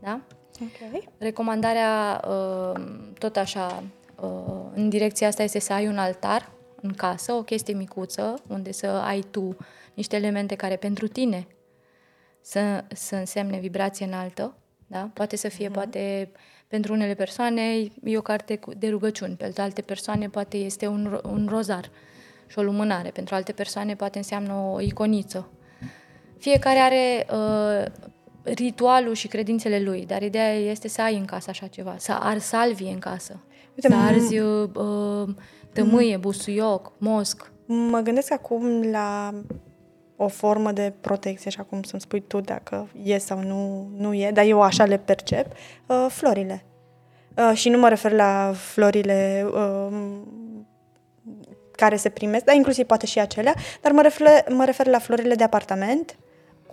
Da? 0.00 0.20
Ok. 0.60 1.04
Recomandarea, 1.18 2.24
uh, 2.28 2.80
tot 3.18 3.36
așa, 3.36 3.82
uh, 4.20 4.30
în 4.74 4.88
direcția 4.88 5.26
asta 5.26 5.42
este 5.42 5.58
să 5.58 5.72
ai 5.72 5.86
un 5.86 5.98
altar 5.98 6.52
în 6.80 6.92
casă, 6.92 7.32
o 7.32 7.42
chestie 7.42 7.74
micuță, 7.74 8.34
unde 8.48 8.72
să 8.72 8.86
ai 8.86 9.20
tu 9.30 9.56
niște 9.94 10.16
elemente 10.16 10.54
care 10.54 10.76
pentru 10.76 11.08
tine 11.08 11.46
să, 12.44 12.84
să 12.94 13.16
însemne 13.16 13.58
vibrație 13.58 14.06
înaltă. 14.06 14.56
Da? 14.86 15.10
Poate 15.12 15.36
să 15.36 15.48
fie, 15.48 15.68
poate 15.68 16.30
pentru 16.68 16.92
unele 16.92 17.14
persoane 17.14 17.62
e 18.04 18.18
o 18.18 18.20
carte 18.22 18.56
cu- 18.56 18.74
de 18.74 18.88
rugăciuni, 18.88 19.34
pentru 19.36 19.62
alte 19.62 19.80
persoane 19.82 20.28
poate 20.28 20.56
este 20.56 20.86
un, 20.86 21.16
ro- 21.18 21.22
un 21.30 21.46
rozar 21.50 21.90
și 22.46 22.58
o 22.58 22.62
lumânare, 22.62 23.10
pentru 23.10 23.34
alte 23.34 23.52
persoane 23.52 23.94
poate 23.96 24.18
înseamnă 24.18 24.52
o 24.54 24.80
iconiță. 24.80 25.48
Fiecare 26.38 26.78
are 26.78 27.26
uh, 27.32 27.84
ritualul 28.42 29.14
și 29.14 29.28
credințele 29.28 29.80
lui, 29.80 30.06
dar 30.06 30.22
ideea 30.22 30.52
este 30.54 30.88
să 30.88 31.02
ai 31.02 31.16
în 31.16 31.24
casă 31.24 31.50
așa 31.50 31.66
ceva, 31.66 31.94
să 31.98 32.12
arzi 32.12 32.46
salvie 32.46 32.90
în 32.90 32.98
casă, 32.98 33.40
Uite, 33.74 33.88
să 33.88 33.94
m- 33.94 34.06
arzi 34.06 34.38
uh, 34.38 34.68
uh, 34.74 35.34
tămâie, 35.72 36.16
busuioc, 36.16 36.92
mosc. 36.98 37.52
Mă 37.66 37.98
gândesc 38.00 38.32
acum 38.32 38.82
la 38.90 39.34
o 40.24 40.28
formă 40.28 40.72
de 40.72 40.92
protecție, 41.00 41.50
așa 41.54 41.62
cum 41.62 41.82
să-mi 41.82 42.00
spui 42.00 42.20
tu 42.20 42.40
dacă 42.40 42.88
e 43.02 43.18
sau 43.18 43.42
nu, 43.42 43.88
nu 43.96 44.14
e, 44.14 44.30
dar 44.30 44.44
eu 44.44 44.62
așa 44.62 44.84
le 44.84 44.98
percep, 44.98 45.46
uh, 45.86 46.06
florile. 46.08 46.64
Uh, 47.36 47.56
și 47.56 47.68
nu 47.68 47.78
mă 47.78 47.88
refer 47.88 48.12
la 48.12 48.52
florile 48.56 49.46
uh, 49.54 49.96
care 51.76 51.96
se 51.96 52.08
primesc, 52.08 52.44
dar 52.44 52.54
inclusiv 52.54 52.86
poate 52.86 53.06
și 53.06 53.18
acelea, 53.18 53.54
dar 53.80 53.92
mă 53.92 54.02
refer, 54.02 54.44
mă 54.48 54.64
refer 54.64 54.86
la 54.86 54.98
florile 54.98 55.34
de 55.34 55.44
apartament, 55.44 56.16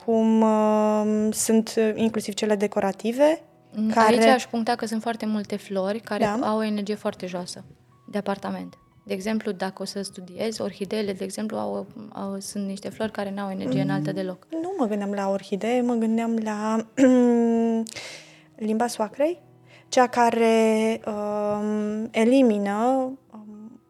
cum 0.05 0.41
uh, 0.41 1.27
sunt 1.33 1.73
uh, 1.77 1.91
inclusiv 1.95 2.33
cele 2.33 2.55
decorative, 2.55 3.41
Care... 3.73 3.93
care... 3.93 4.15
Aici 4.15 4.35
aș 4.35 4.45
puncta 4.45 4.75
că 4.75 4.85
sunt 4.85 5.01
foarte 5.01 5.25
multe 5.25 5.55
flori 5.55 5.99
care 5.99 6.23
Da. 6.23 6.47
au 6.47 6.57
o 6.57 6.63
energie 6.63 6.95
foarte 6.95 7.25
joasă 7.25 7.63
de 8.11 8.17
apartament. 8.17 8.77
De 9.11 9.17
exemplu, 9.17 9.51
dacă 9.51 9.81
o 9.81 9.85
să 9.85 10.01
studiezi, 10.01 10.61
orhideele, 10.61 11.13
de 11.13 11.23
exemplu, 11.23 11.57
au, 11.57 11.87
au, 12.13 12.39
sunt 12.39 12.67
niște 12.67 12.89
flori 12.89 13.11
care 13.11 13.31
nu 13.31 13.41
au 13.41 13.49
energie 13.49 13.81
înaltă 13.81 14.11
deloc. 14.11 14.47
Nu 14.49 14.73
mă 14.77 14.85
gândeam 14.85 15.11
la 15.11 15.29
orhidee, 15.29 15.81
mă 15.81 15.93
gândeam 15.93 16.37
la 16.43 16.85
limba 18.67 18.87
soacrei, 18.87 19.41
cea 19.89 20.07
care 20.07 20.99
um, 21.07 22.07
elimină, 22.11 23.11
um, 23.31 23.81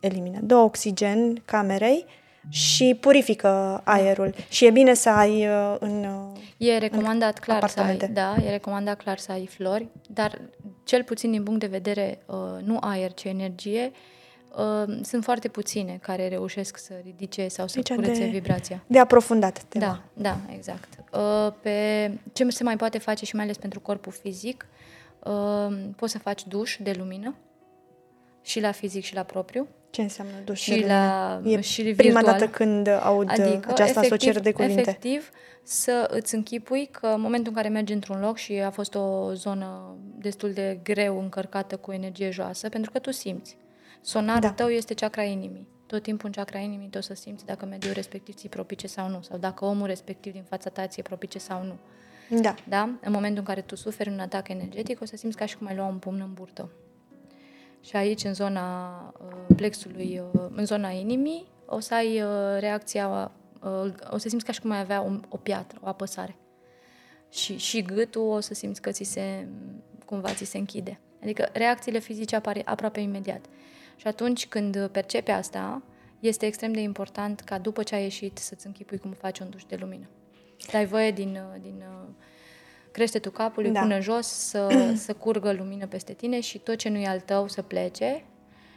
elimină, 0.00 0.38
dă 0.42 0.54
oxigen 0.54 1.42
camerei 1.44 2.04
și 2.48 2.96
purifică 3.00 3.80
aerul. 3.84 4.34
Și 4.48 4.66
e 4.66 4.70
bine 4.70 4.94
să 4.94 5.10
ai 5.10 5.46
uh, 5.46 5.76
în... 5.78 6.04
Uh, 6.04 6.40
E 6.56 6.78
recomandat 6.78 7.38
clar 7.38 7.68
să 7.68 7.80
ai, 7.80 7.84
apartamente. 7.84 8.06
da, 8.06 8.44
e 8.44 8.50
recomandat 8.50 8.96
clar 8.96 9.18
să 9.18 9.32
ai 9.32 9.46
flori, 9.46 9.88
dar 10.08 10.40
cel 10.84 11.02
puțin 11.02 11.30
din 11.30 11.42
punct 11.42 11.60
de 11.60 11.66
vedere 11.66 12.18
uh, 12.26 12.36
nu 12.64 12.76
aer, 12.80 13.12
ci 13.12 13.24
energie, 13.24 13.90
uh, 13.92 14.16
sunt 15.02 15.24
foarte 15.24 15.48
puține 15.48 15.98
care 16.02 16.28
reușesc 16.28 16.76
să 16.76 16.92
ridice 17.04 17.48
sau 17.48 17.66
să 17.66 17.74
Aici 17.76 17.92
curețe 17.94 18.20
de- 18.20 18.26
vibrația. 18.30 18.82
de 18.86 18.98
aprofundat 18.98 19.62
tema. 19.62 19.84
Da, 19.86 20.00
da, 20.22 20.38
exact. 20.54 20.88
Uh, 21.12 21.52
Pe 21.60 22.10
ce 22.32 22.48
se 22.48 22.62
mai 22.62 22.76
poate 22.76 22.98
face 22.98 23.24
și 23.24 23.34
mai 23.34 23.44
ales 23.44 23.56
pentru 23.56 23.80
corpul 23.80 24.12
fizic, 24.12 24.66
uh, 25.24 25.78
poți 25.96 26.12
să 26.12 26.18
faci 26.18 26.46
duș 26.46 26.76
de 26.82 26.94
lumină 26.98 27.34
și 28.42 28.60
la 28.60 28.70
fizic 28.72 29.04
și 29.04 29.14
la 29.14 29.22
propriu. 29.22 29.66
Ce 29.90 30.02
înseamnă 30.02 30.32
duș 30.44 30.60
Și 30.60 30.68
de 30.70 30.74
lumină? 30.76 30.94
la- 31.44 31.50
E 31.50 31.60
și 31.60 31.82
prima 31.82 31.94
virtual. 32.20 32.24
dată 32.24 32.48
când 32.48 32.88
aud 32.88 33.28
Adică, 33.30 33.70
această 33.70 33.98
asociere 33.98 34.40
de 34.40 34.52
cuvinte. 34.52 34.80
efectiv, 34.80 35.30
să 35.62 36.08
îți 36.10 36.34
închipui 36.34 36.86
că 36.92 37.06
în 37.06 37.20
momentul 37.20 37.48
în 37.48 37.56
care 37.56 37.68
mergi 37.68 37.92
într-un 37.92 38.20
loc 38.20 38.36
și 38.36 38.52
a 38.52 38.70
fost 38.70 38.94
o 38.94 39.32
zonă 39.34 39.96
destul 40.18 40.52
de 40.52 40.78
greu 40.82 41.20
încărcată 41.20 41.76
cu 41.76 41.92
energie 41.92 42.30
joasă, 42.30 42.68
pentru 42.68 42.90
că 42.90 42.98
tu 42.98 43.10
simți. 43.10 43.56
Sonarul 44.00 44.40
Da. 44.40 44.52
tău 44.52 44.68
este 44.68 44.94
chakra 44.94 45.22
inimii. 45.22 45.66
Tot 45.86 46.02
timpul 46.02 46.26
în 46.26 46.32
chakra 46.32 46.58
inimii 46.58 46.88
tu 46.88 46.98
o 46.98 47.00
să 47.00 47.14
simți 47.14 47.44
dacă 47.44 47.66
mediul 47.66 47.92
respectiv 47.92 48.34
ți 48.34 48.48
propice 48.48 48.86
sau 48.86 49.08
nu, 49.08 49.22
sau 49.22 49.38
dacă 49.38 49.64
omul 49.64 49.86
respectiv 49.86 50.32
din 50.32 50.42
fața 50.42 50.70
ta 50.70 50.86
ți 50.86 51.02
propice 51.02 51.38
sau 51.38 51.62
nu. 51.62 51.78
Da. 52.40 52.54
Da? 52.68 52.82
În 52.82 53.12
momentul 53.12 53.38
în 53.38 53.44
care 53.44 53.60
tu 53.60 53.76
suferi 53.76 54.08
un 54.08 54.18
atac 54.18 54.48
energetic, 54.48 55.00
o 55.00 55.04
să 55.04 55.16
simți 55.16 55.36
ca 55.36 55.46
și 55.46 55.56
cum 55.56 55.66
ai 55.66 55.76
lua 55.76 55.86
un 55.86 55.98
pumn 55.98 56.20
în 56.20 56.32
burtă. 56.32 56.70
Și 57.80 57.96
aici, 57.96 58.24
în 58.24 58.34
zona 58.34 58.96
uh, 59.20 59.54
plexului, 59.56 60.22
uh, 60.32 60.40
în 60.54 60.64
zona 60.64 60.90
inimii, 60.90 61.46
o 61.66 61.80
să 61.80 61.94
ai 61.94 62.22
uh, 62.22 62.56
reacția, 62.58 63.32
uh, 63.62 63.92
o 64.10 64.18
să 64.18 64.28
simți 64.28 64.44
ca 64.44 64.52
și 64.52 64.60
cum 64.60 64.70
ai 64.70 64.80
avea 64.80 65.02
o, 65.02 65.10
o 65.28 65.36
piatră, 65.36 65.78
o 65.82 65.88
apăsare. 65.88 66.36
Și, 67.30 67.56
și 67.56 67.82
gâtul 67.82 68.22
o 68.22 68.40
să 68.40 68.54
simți 68.54 68.80
că 68.80 68.90
ți 68.90 69.04
se, 69.04 69.46
cumva 70.04 70.32
ți 70.32 70.44
se 70.44 70.58
închide. 70.58 71.00
Adică 71.22 71.48
reacțiile 71.52 71.98
fizice 71.98 72.36
apar 72.36 72.62
aproape 72.64 73.00
imediat. 73.00 73.44
Și 73.98 74.06
atunci 74.06 74.46
când 74.46 74.86
percepi 74.86 75.30
asta, 75.30 75.82
este 76.20 76.46
extrem 76.46 76.72
de 76.72 76.80
important 76.80 77.40
ca 77.40 77.58
după 77.58 77.82
ce 77.82 77.94
ai 77.94 78.02
ieșit 78.02 78.38
să-ți 78.38 78.66
închipui 78.66 78.98
cum 78.98 79.10
faci 79.10 79.38
un 79.38 79.50
duș 79.50 79.62
de 79.64 79.76
lumină. 79.80 80.06
Dai 80.72 80.86
voie 80.86 81.10
din, 81.10 81.28
uh, 81.28 81.60
din 81.62 81.74
uh, 81.78 82.08
creștetul 82.92 83.30
capului 83.30 83.70
Da. 83.70 83.80
până 83.80 84.00
jos 84.00 84.26
să, 84.26 84.68
să 85.06 85.14
curgă 85.14 85.52
lumină 85.52 85.86
peste 85.86 86.12
tine 86.12 86.40
și 86.40 86.58
tot 86.58 86.76
ce 86.76 86.88
nu 86.88 86.98
e 86.98 87.06
al 87.06 87.20
tău 87.20 87.48
să 87.48 87.62
plece 87.62 88.24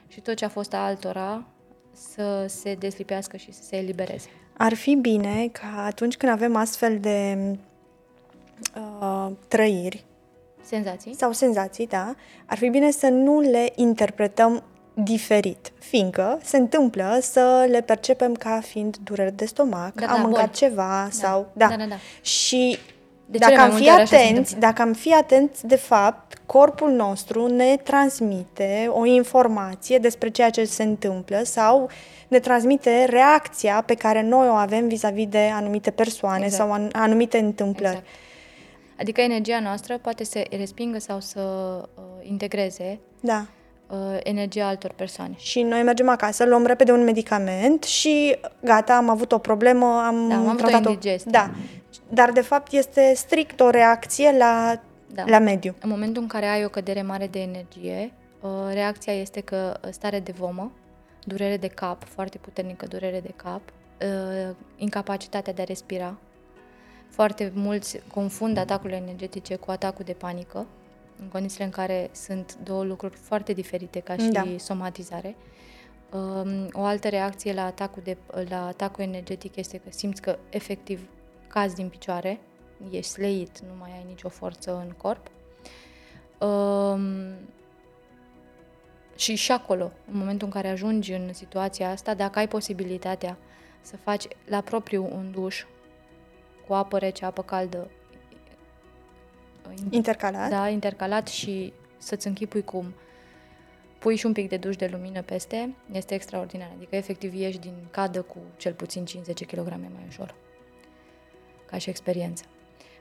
și 0.08 0.22
tot 0.22 0.36
ce 0.36 0.46
a 0.46 0.50
fost 0.50 0.74
a 0.74 0.86
altora 0.86 1.46
să 1.92 2.46
se 2.48 2.74
deslipească 2.74 3.38
și 3.38 3.52
să 3.52 3.64
se 3.64 3.76
elibereze. 3.76 4.30
Ar 4.58 4.74
fi 4.74 4.96
bine 4.96 5.48
ca 5.48 5.84
atunci 5.86 6.18
când 6.18 6.32
avem 6.32 6.56
astfel 6.56 7.00
de 7.00 7.38
uh, 8.76 9.32
trăiri 9.48 10.06
Senzații? 10.64 11.16
sau 11.16 11.32
senzații, 11.32 11.88
da, 11.88 12.16
ar 12.46 12.58
fi 12.58 12.70
bine 12.70 12.92
să 12.92 13.08
nu 13.08 13.40
le 13.40 13.72
interpretăm 13.76 14.64
diferit, 15.04 15.72
fiindcă 15.80 16.40
se 16.44 16.58
întâmplă 16.58 17.18
să 17.22 17.66
le 17.70 17.82
percepem 17.82 18.34
ca 18.34 18.60
fiind 18.64 18.98
dureri 19.04 19.36
de 19.36 19.46
stomac, 19.46 19.94
Da, 19.94 20.06
am 20.08 20.16
da, 20.16 20.22
mâncat 20.22 20.44
boli. 20.46 20.56
ceva 20.56 21.08
sau... 21.12 21.48
Da. 21.54 21.68
Da, 21.68 21.76
da, 21.76 21.86
da. 21.86 21.96
Și 22.22 22.78
De 23.26 23.38
dacă 23.38 23.52
cele 23.52 23.64
mai 23.64 23.72
am 23.72 23.78
fi 23.78 23.84
multe 23.84 23.92
ori 23.94 24.02
așa 24.02 24.16
se 24.16 24.22
atenți, 24.24 24.38
întâmplă. 24.54 24.68
dacă 24.68 24.82
am 24.82 24.94
fi 24.94 25.14
atenți, 25.14 25.68
de 25.68 25.76
fapt, 25.76 26.42
corpul 26.46 26.90
nostru 26.92 27.48
ne 27.48 27.76
transmite 27.84 28.88
o 28.90 29.06
informație 29.06 29.98
despre 29.98 30.30
ceea 30.30 30.50
ce 30.50 30.66
se 30.66 30.84
întâmplă 30.84 31.42
sau 31.44 31.90
ne 32.28 32.40
transmite 32.40 33.06
reacția 33.10 33.84
pe 33.86 33.94
care 33.94 34.22
noi 34.22 34.48
o 34.48 34.52
avem 34.54 34.88
vis-a-vis 34.88 35.28
de 35.28 35.50
anumite 35.54 35.92
persoane 35.92 36.44
Exact. 36.46 36.64
sau 36.64 36.72
an- 36.74 36.90
anumite 36.92 37.38
întâmplări. 37.38 37.96
Exact. 37.96 38.10
Adică 39.00 39.22
energia 39.22 39.60
noastră 39.60 39.98
poate 39.98 40.24
să 40.24 40.44
respingă 40.58 41.00
sau 41.00 41.20
să 41.20 41.40
uh, 41.96 42.04
integreze 42.30 43.00
Da. 43.20 43.46
Uh, 43.92 44.18
energia 44.24 44.68
altor 44.68 44.92
persoane. 44.96 45.34
Și 45.38 45.62
noi 45.62 45.84
mergem 45.84 46.10
acasă, 46.10 46.46
luăm 46.46 46.66
repede 46.66 46.92
un 46.92 47.04
medicament 47.04 47.84
și 47.84 48.38
gata, 48.64 48.96
am 48.96 49.10
avut 49.10 49.32
o 49.32 49.38
problemă, 49.38 49.86
am 49.86 50.28
Da, 50.28 50.36
am 50.36 50.48
avut 50.48 50.60
o 50.60 50.64
tratat-o. 50.64 50.90
indigestie. 50.90 51.32
Da. 51.32 51.52
Dar 52.10 52.32
de 52.32 52.42
fapt 52.42 52.72
este 52.72 53.14
strict 53.16 53.60
o 53.60 53.70
reacție 53.70 54.36
la, 54.38 54.82
Da. 55.14 55.24
la 55.26 55.40
mediu. 55.40 55.76
În 55.82 55.90
momentul 55.90 56.22
în 56.22 56.28
care 56.28 56.46
ai 56.46 56.66
o 56.66 56.70
cădere 56.70 57.02
mare 57.02 57.28
de 57.28 57.40
energie, 57.40 58.12
uh, 58.42 58.50
reacția 58.74 59.14
este 59.14 59.42
că 59.42 59.78
stare 59.90 60.20
de 60.20 60.34
vomă, 60.38 60.72
durere 61.24 61.58
de 61.58 61.68
cap, 61.68 62.04
foarte 62.08 62.38
puternică 62.38 62.86
durere 62.88 63.20
de 63.20 63.34
cap, 63.36 63.62
uh, 64.02 64.56
incapacitatea 64.78 65.54
de 65.54 65.62
a 65.62 65.66
respira, 65.66 66.18
Foarte 67.12 67.52
mulți 67.56 68.02
confundă 68.14 68.60
atacurile 68.60 68.98
energetice 68.98 69.56
cu 69.56 69.72
atacul 69.72 70.06
de 70.06 70.14
panică, 70.14 70.66
în 71.22 71.28
condițiile 71.28 71.66
în 71.66 71.72
care 71.72 72.10
sunt 72.12 72.58
două 72.64 72.84
lucruri 72.84 73.16
foarte 73.16 73.54
diferite 73.54 74.00
ca 74.00 74.18
și 74.18 74.28
da. 74.28 74.46
somatizare. 74.58 75.36
Um, 76.14 76.70
o 76.72 76.84
altă 76.84 77.10
reacție 77.10 77.54
la 77.54 77.66
atacul, 77.66 78.02
de, 78.04 78.18
la 78.50 78.68
atacul 78.68 79.04
energetic 79.04 79.56
este 79.56 79.78
că 79.78 79.90
simți 79.90 80.22
că 80.22 80.38
efectiv 80.50 81.10
cazi 81.48 81.76
din 81.76 81.90
picioare, 81.90 82.40
ești 82.90 83.12
sleit, 83.12 83.60
nu 83.60 83.74
mai 83.80 83.92
ai 83.92 84.06
nicio 84.08 84.30
forță 84.30 84.86
în 84.86 84.94
corp. 84.98 85.28
Um, 86.40 87.36
și 89.16 89.36
și 89.36 89.52
acolo, 89.52 89.92
în 90.12 90.18
momentul 90.18 90.48
în 90.48 90.54
care 90.54 90.70
ajungi 90.70 91.14
în 91.14 91.34
situația 91.34 91.90
asta, 91.90 92.14
dacă 92.14 92.40
ai 92.40 92.48
posibilitatea 92.48 93.38
să 93.82 93.98
faci 93.98 94.28
la 94.46 94.62
propriu 94.62 95.10
un 95.12 95.32
duș 95.32 95.64
cu 96.68 96.74
apă 96.74 96.98
rece, 96.98 97.26
apă 97.26 97.42
caldă, 97.42 97.90
intercalat, 99.90 100.50
da, 100.50 100.70
intercalat 100.70 101.28
și 101.28 101.74
să-ți 101.98 102.28
închipui 102.28 102.64
cum 102.64 102.94
pui 104.00 104.16
și 104.16 104.26
un 104.26 104.34
pic 104.34 104.50
de 104.50 104.58
duș 104.58 104.76
de 104.76 104.88
lumină 104.92 105.22
peste, 105.22 105.76
este 105.92 106.14
extraordinar. 106.14 106.72
Adică, 106.76 106.96
efectiv, 106.96 107.34
ieși 107.34 107.60
din 107.60 107.74
cadă 107.92 108.22
cu 108.22 108.38
cel 108.58 108.74
puțin 108.74 109.06
50 109.06 109.46
kg 109.46 109.68
mai 109.68 110.06
ușor. 110.08 110.36
Ca 111.66 111.78
și 111.78 111.90
experiență. 111.90 112.44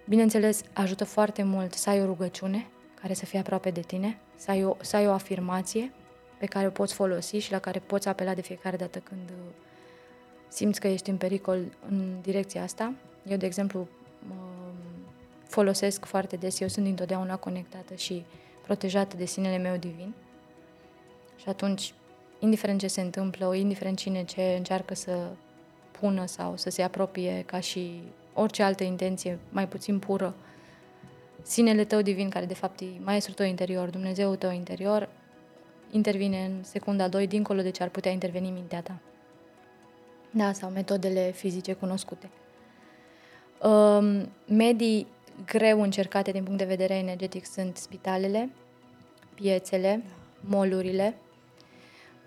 Bineînțeles, 0.09 0.63
ajută 0.73 1.05
foarte 1.05 1.43
mult 1.43 1.73
să 1.73 1.91
ai 1.91 2.03
o 2.03 2.05
rugăciune 2.05 2.67
care 3.01 3.15
să 3.15 3.25
fie 3.25 3.39
aproape 3.39 3.71
de 3.71 3.81
tine, 3.81 4.19
să 4.37 4.51
ai 4.51 4.65
o, 4.65 4.77
să 4.81 4.97
ai 4.97 5.07
o 5.07 5.13
afirmație 5.13 5.93
pe 6.39 6.47
care 6.47 6.67
o 6.67 6.71
poți 6.71 6.95
folosi 6.95 7.37
și 7.37 7.53
la 7.53 7.59
care 7.59 7.79
poți 7.79 8.09
apela 8.09 8.35
de 8.35 8.41
fiecare 8.41 8.77
dată 8.77 8.99
când 8.99 9.31
uh, 9.31 9.53
simți 10.49 10.81
că 10.81 10.89
ești 10.89 11.11
în 11.11 11.17
pericol 11.17 11.59
în 11.89 12.21
direcția 12.23 12.63
asta. 12.63 12.93
Eu, 13.29 13.37
de 13.37 13.47
exemplu, 13.47 13.89
folosesc 15.51 16.05
foarte 16.05 16.37
des, 16.37 16.61
eu 16.61 16.69
sunt 16.69 16.87
întotdeauna 16.87 17.37
conectată 17.37 17.95
și 17.95 18.25
protejată 18.63 19.17
de 19.17 19.25
sinele 19.25 19.57
meu 19.57 19.77
divin. 19.77 20.15
Și 21.37 21.49
atunci, 21.49 21.95
indiferent 22.39 22.81
ce 22.81 22.87
se 22.87 23.01
întâmplă, 23.01 23.55
indiferent 23.55 23.99
cine 23.99 24.25
ce 24.25 24.55
încearcă 24.57 24.95
să 24.95 25.29
pună 25.91 26.27
sau 26.27 26.57
să 26.57 26.71
se 26.71 26.83
apropie 26.83 27.43
ca 27.47 27.61
și 27.61 28.03
orice 28.35 28.63
altă 28.63 28.85
intenție 28.85 29.39
mai 29.49 29.69
puțin 29.69 29.99
pură, 29.99 30.35
sinele 31.43 31.85
tău 31.85 32.01
divin, 32.01 32.29
care 32.29 32.47
de 32.47 32.55
fapt 32.55 32.81
e 32.81 32.87
maestrul 33.05 33.35
tău 33.35 33.47
interior, 33.47 33.91
Dumnezeul 33.91 34.37
tău 34.37 34.51
interior, 34.51 35.09
intervine 35.91 36.45
în 36.45 36.65
secunda 36.65 37.09
2, 37.09 37.27
dincolo 37.27 37.63
de 37.63 37.71
ce 37.71 37.83
ar 37.83 37.89
putea 37.89 38.11
interveni 38.11 38.51
mintea 38.51 38.83
ta. 38.83 38.99
Da, 40.31 40.53
sau 40.53 40.71
metodele 40.71 41.31
fizice 41.31 41.73
cunoscute. 41.73 42.31
Um, 43.63 44.29
medii 44.47 45.07
greu 45.47 45.83
încercate 45.83 46.31
din 46.31 46.43
punct 46.43 46.59
de 46.59 46.65
vedere 46.65 46.95
energetic 46.95 47.47
sunt 47.47 47.77
spitalele, 47.77 48.51
piețele, 49.35 50.03
molurile, 50.41 51.17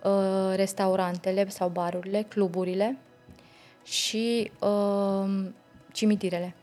uh, 0.04 0.56
restaurantele 0.56 1.50
sau 1.50 1.70
barurile, 1.70 2.22
cluburile 2.22 2.98
și 3.84 4.52
uh, 4.60 5.50
cimitirele. 5.92 6.56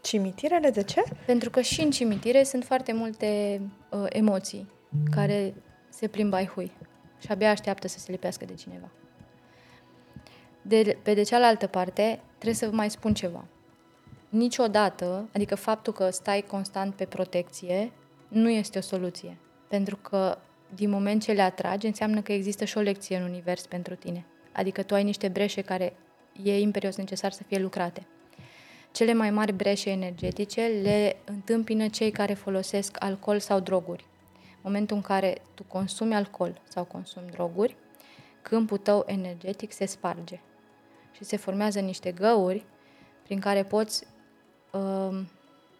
Cimitirele 0.00 0.70
de 0.70 0.82
ce? 0.82 1.02
Pentru 1.26 1.50
că 1.50 1.60
și 1.60 1.80
în 1.80 1.90
cimitire 1.90 2.42
sunt 2.42 2.64
foarte 2.64 2.92
multe 2.92 3.60
uh, 3.90 4.04
emoții 4.08 4.68
care 5.10 5.54
se 5.88 6.08
plimbă 6.08 6.36
ai 6.36 6.46
hui 6.46 6.72
și 7.18 7.30
abia 7.30 7.50
așteaptă 7.50 7.88
să 7.88 7.98
se 7.98 8.10
lipească 8.10 8.44
de 8.44 8.54
cineva. 8.54 8.90
De, 10.62 10.98
pe 11.02 11.14
de 11.14 11.22
cealaltă 11.22 11.66
parte, 11.66 12.20
trebuie 12.32 12.54
să 12.54 12.68
vă 12.68 12.74
mai 12.74 12.90
spun 12.90 13.14
ceva. 13.14 13.44
Niciodată, 14.32 15.28
adică 15.34 15.54
faptul 15.54 15.92
că 15.92 16.10
stai 16.10 16.42
constant 16.42 16.94
pe 16.94 17.04
protecție, 17.04 17.92
nu 18.28 18.50
este 18.50 18.78
o 18.78 18.80
soluție. 18.80 19.36
Pentru 19.68 19.96
că 19.96 20.38
din 20.74 20.90
moment 20.90 21.22
ce 21.22 21.32
le 21.32 21.42
atragi, 21.42 21.86
înseamnă 21.86 22.22
că 22.22 22.32
există 22.32 22.64
și 22.64 22.78
o 22.78 22.80
lecție 22.80 23.16
în 23.16 23.22
univers 23.22 23.66
pentru 23.66 23.94
tine. 23.94 24.26
Adică 24.52 24.82
tu 24.82 24.94
ai 24.94 25.04
niște 25.04 25.28
breșe 25.28 25.62
care 25.62 25.96
e 26.42 26.60
imperios 26.60 26.96
necesar 26.96 27.32
să 27.32 27.42
fie 27.42 27.58
lucrate. 27.58 28.06
Cele 28.92 29.12
mai 29.12 29.30
mari 29.30 29.52
breșe 29.52 29.90
energetice 29.90 30.66
le 30.82 31.16
întâmpină 31.24 31.88
cei 31.88 32.10
care 32.10 32.34
folosesc 32.34 32.96
alcool 32.98 33.38
sau 33.38 33.60
droguri. 33.60 34.06
În 34.34 34.60
momentul 34.62 34.96
în 34.96 35.02
care 35.02 35.42
tu 35.54 35.62
consumi 35.62 36.14
alcool 36.14 36.60
sau 36.68 36.84
consumi 36.84 37.30
droguri, 37.30 37.76
câmpul 38.42 38.78
tău 38.78 39.04
energetic 39.06 39.72
se 39.72 39.86
sparge 39.86 40.40
și 41.12 41.24
se 41.24 41.36
formează 41.36 41.80
niște 41.80 42.12
găuri 42.12 42.64
prin 43.22 43.40
care 43.40 43.62
poți 43.64 44.04
uh, 44.72 45.20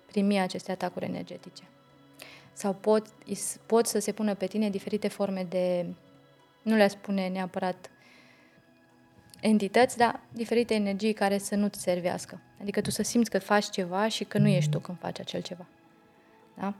primi 0.06 0.40
aceste 0.40 0.70
atacuri 0.70 1.04
energetice. 1.04 1.62
Sau 2.52 2.72
pot, 2.72 3.06
pot 3.66 3.86
să 3.86 3.98
se 3.98 4.12
pună 4.12 4.34
pe 4.34 4.46
tine 4.46 4.70
diferite 4.70 5.08
forme 5.08 5.46
de, 5.48 5.86
nu 6.62 6.76
le 6.76 6.88
spune 6.88 7.28
neapărat 7.28 7.90
entități, 9.40 9.96
dar 9.96 10.20
diferite 10.32 10.74
energii 10.74 11.12
care 11.12 11.38
să 11.38 11.54
nu-ți 11.54 11.80
servească. 11.80 12.40
Adică 12.60 12.80
tu 12.80 12.90
să 12.90 13.02
simți 13.02 13.30
că 13.30 13.38
faci 13.38 13.70
ceva 13.70 14.08
și 14.08 14.24
că 14.24 14.38
nu 14.38 14.48
ești 14.48 14.70
tu 14.70 14.78
când 14.78 14.98
faci 14.98 15.20
acel 15.20 15.40
ceva. 15.40 15.66
Da? 16.58 16.74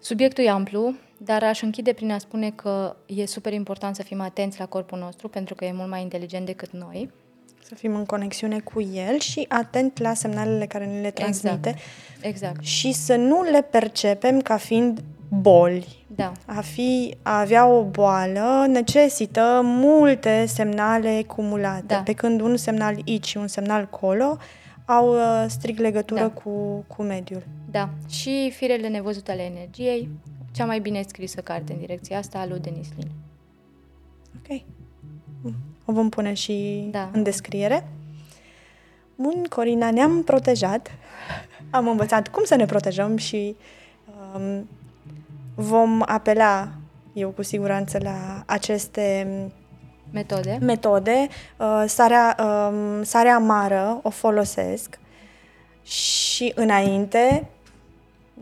Subiectul 0.00 0.44
e 0.44 0.48
amplu, 0.48 0.94
dar 1.16 1.42
aș 1.42 1.62
închide 1.62 1.92
prin 1.92 2.10
a 2.10 2.18
spune 2.18 2.50
că 2.50 2.96
e 3.06 3.26
super 3.26 3.52
important 3.52 3.96
să 3.96 4.02
fim 4.02 4.20
atenți 4.20 4.58
la 4.58 4.66
corpul 4.66 4.98
nostru, 4.98 5.28
pentru 5.28 5.54
că 5.54 5.64
e 5.64 5.72
mult 5.72 5.88
mai 5.88 6.02
inteligent 6.02 6.46
decât 6.46 6.70
noi. 6.70 7.10
Să 7.68 7.74
fim 7.74 7.94
în 7.94 8.04
conexiune 8.04 8.60
cu 8.60 8.80
el 8.80 9.18
și 9.18 9.44
atent 9.48 9.98
la 9.98 10.14
semnalele 10.14 10.66
care 10.66 10.86
ne 10.86 11.00
le 11.00 11.10
transmite. 11.10 11.68
Exact. 11.68 11.84
exact. 12.20 12.64
Și 12.64 12.92
să 12.92 13.14
nu 13.14 13.42
le 13.42 13.62
percepem 13.62 14.40
ca 14.40 14.56
fiind 14.56 15.02
boli. 15.28 16.04
Da. 16.06 16.32
A, 16.46 16.60
fi, 16.60 17.16
a 17.22 17.40
avea 17.40 17.66
o 17.66 17.84
boală 17.84 18.66
necesită 18.68 19.60
multe 19.64 20.44
semnale 20.46 21.22
cumulate. 21.26 21.84
Da. 21.86 22.02
Pe 22.04 22.12
când 22.12 22.40
un 22.40 22.56
semnal 22.56 22.96
aici 23.06 23.26
și 23.26 23.36
un 23.36 23.46
semnal 23.46 23.86
colo 23.86 24.36
au 24.84 25.14
uh, 25.14 25.44
strict 25.48 25.78
legătură 25.78 26.20
da. 26.20 26.28
cu, 26.28 26.84
cu 26.86 27.02
mediul. 27.02 27.42
Da. 27.70 27.90
Și 28.08 28.52
firele 28.54 28.88
nevăzute 28.88 29.30
ale 29.30 29.42
energiei, 29.42 30.08
cea 30.52 30.64
mai 30.64 30.80
bine 30.80 31.02
scrisă 31.06 31.40
carte 31.40 31.72
în 31.72 31.78
direcția 31.78 32.18
asta 32.18 32.38
a 32.38 32.46
lui 32.46 32.60
Denis 32.60 32.88
Lin. 32.96 33.08
Ok. 35.88 35.94
O 35.96 36.00
vom 36.00 36.08
pune 36.08 36.32
și 36.32 36.88
da. 36.90 37.10
în 37.12 37.22
descriere. 37.22 37.88
Bun, 39.14 39.44
Corina, 39.48 39.90
ne-am 39.90 40.22
protejat. 40.22 40.90
Am 41.70 41.88
învățat 41.88 42.28
cum 42.28 42.44
să 42.44 42.54
ne 42.54 42.66
protejăm 42.66 43.16
și 43.16 43.56
um, 44.34 44.68
vom 45.54 46.02
apela, 46.06 46.68
eu 47.12 47.28
cu 47.28 47.42
siguranță, 47.42 47.98
la 48.02 48.42
aceste 48.46 49.26
metode. 50.10 50.58
metode. 50.60 51.28
Uh, 51.56 51.84
sarea, 51.86 52.36
uh, 52.38 53.00
sarea 53.02 53.34
amară 53.34 54.00
o 54.02 54.10
folosesc 54.10 54.98
și 55.82 56.52
înainte 56.54 57.48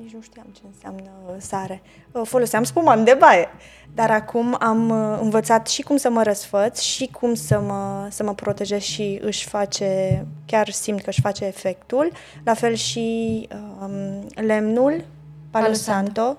nici 0.02 0.12
nu 0.12 0.20
știam 0.20 0.46
ce 0.52 0.60
înseamnă 0.66 1.10
sare. 1.38 1.82
Uh, 2.12 2.22
foloseam 2.24 2.62
spumant 2.62 3.04
de 3.04 3.16
baie, 3.18 3.48
dar 3.94 4.10
acum 4.10 4.56
am 4.60 4.88
uh, 4.88 5.18
învățat 5.20 5.68
și 5.68 5.82
cum 5.82 5.96
să 5.96 6.10
mă 6.10 6.22
răsfăț 6.22 6.80
și 6.80 7.06
cum 7.06 7.34
să 7.34 7.60
mă, 7.60 8.06
să 8.10 8.22
mă 8.22 8.34
protejez 8.34 8.80
și 8.80 9.18
își 9.22 9.48
face, 9.48 10.26
chiar 10.46 10.68
simt 10.68 11.02
că 11.02 11.08
își 11.08 11.20
face 11.20 11.44
efectul. 11.44 12.12
La 12.44 12.54
fel 12.54 12.74
și 12.74 13.48
um, 13.80 14.26
lemnul, 14.34 15.04
Palo 15.50 15.72
Santo, 15.72 16.20
Santo, 16.20 16.38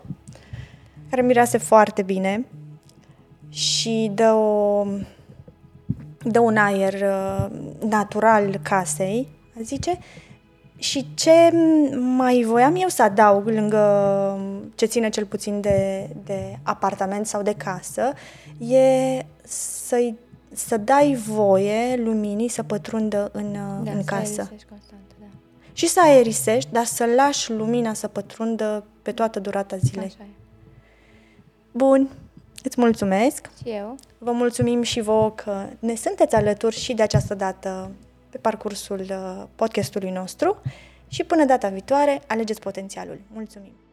care 1.09 1.21
mirease 1.21 1.57
foarte 1.57 2.01
bine 2.01 2.45
și 3.49 4.11
dă, 4.13 4.31
o, 4.31 4.85
dă 6.23 6.39
un 6.39 6.57
aer 6.57 6.93
uh, 6.93 7.45
natural 7.89 8.59
casei, 8.61 9.27
zice, 9.61 9.99
și 10.77 11.07
ce 11.13 11.51
mai 11.95 12.43
voiam 12.43 12.75
eu 12.75 12.87
să 12.87 13.03
adaug 13.03 13.47
lângă 13.47 14.39
ce 14.75 14.85
ține 14.85 15.09
cel 15.09 15.25
puțin 15.25 15.61
de, 15.61 16.09
de 16.23 16.57
apartament 16.63 17.27
sau 17.27 17.41
de 17.41 17.53
casă, 17.53 18.13
e 18.59 19.25
să 19.43 20.13
să 20.53 20.77
dai 20.77 21.13
voie 21.13 21.95
luminii 21.95 22.47
să 22.47 22.63
pătrundă 22.63 23.29
în, 23.33 23.53
da, 23.83 23.91
în 23.91 24.03
casă. 24.03 24.49
Constant, 24.69 25.01
da. 25.19 25.25
Și 25.73 25.87
să 25.87 25.99
aerisești, 26.03 26.71
dar 26.71 26.85
să 26.85 27.05
lași 27.15 27.51
lumina 27.51 27.93
să 27.93 28.07
pătrundă 28.07 28.83
pe 29.01 29.11
toată 29.11 29.39
durata 29.39 29.77
zilei. 29.77 30.05
Așa 30.05 30.23
e. 30.23 30.35
Bun, 31.71 32.09
îți 32.63 32.79
mulțumesc. 32.79 33.49
Și 33.63 33.69
eu. 33.69 33.95
Vă 34.17 34.31
mulțumim 34.31 34.81
și 34.81 35.01
vouă 35.01 35.31
că 35.31 35.65
ne 35.79 35.95
sunteți 35.95 36.35
alături 36.35 36.75
și 36.75 36.93
de 36.93 37.01
această 37.01 37.35
dată 37.35 37.91
pe 38.37 38.49
parcursul 38.49 38.99
uh, 38.99 39.43
podcastului 39.55 40.09
nostru 40.09 40.61
și 41.07 41.23
până 41.23 41.45
data 41.45 41.69
viitoare, 41.69 42.21
alegeți 42.27 42.59
potențialul. 42.59 43.19
Mulțumim! 43.33 43.86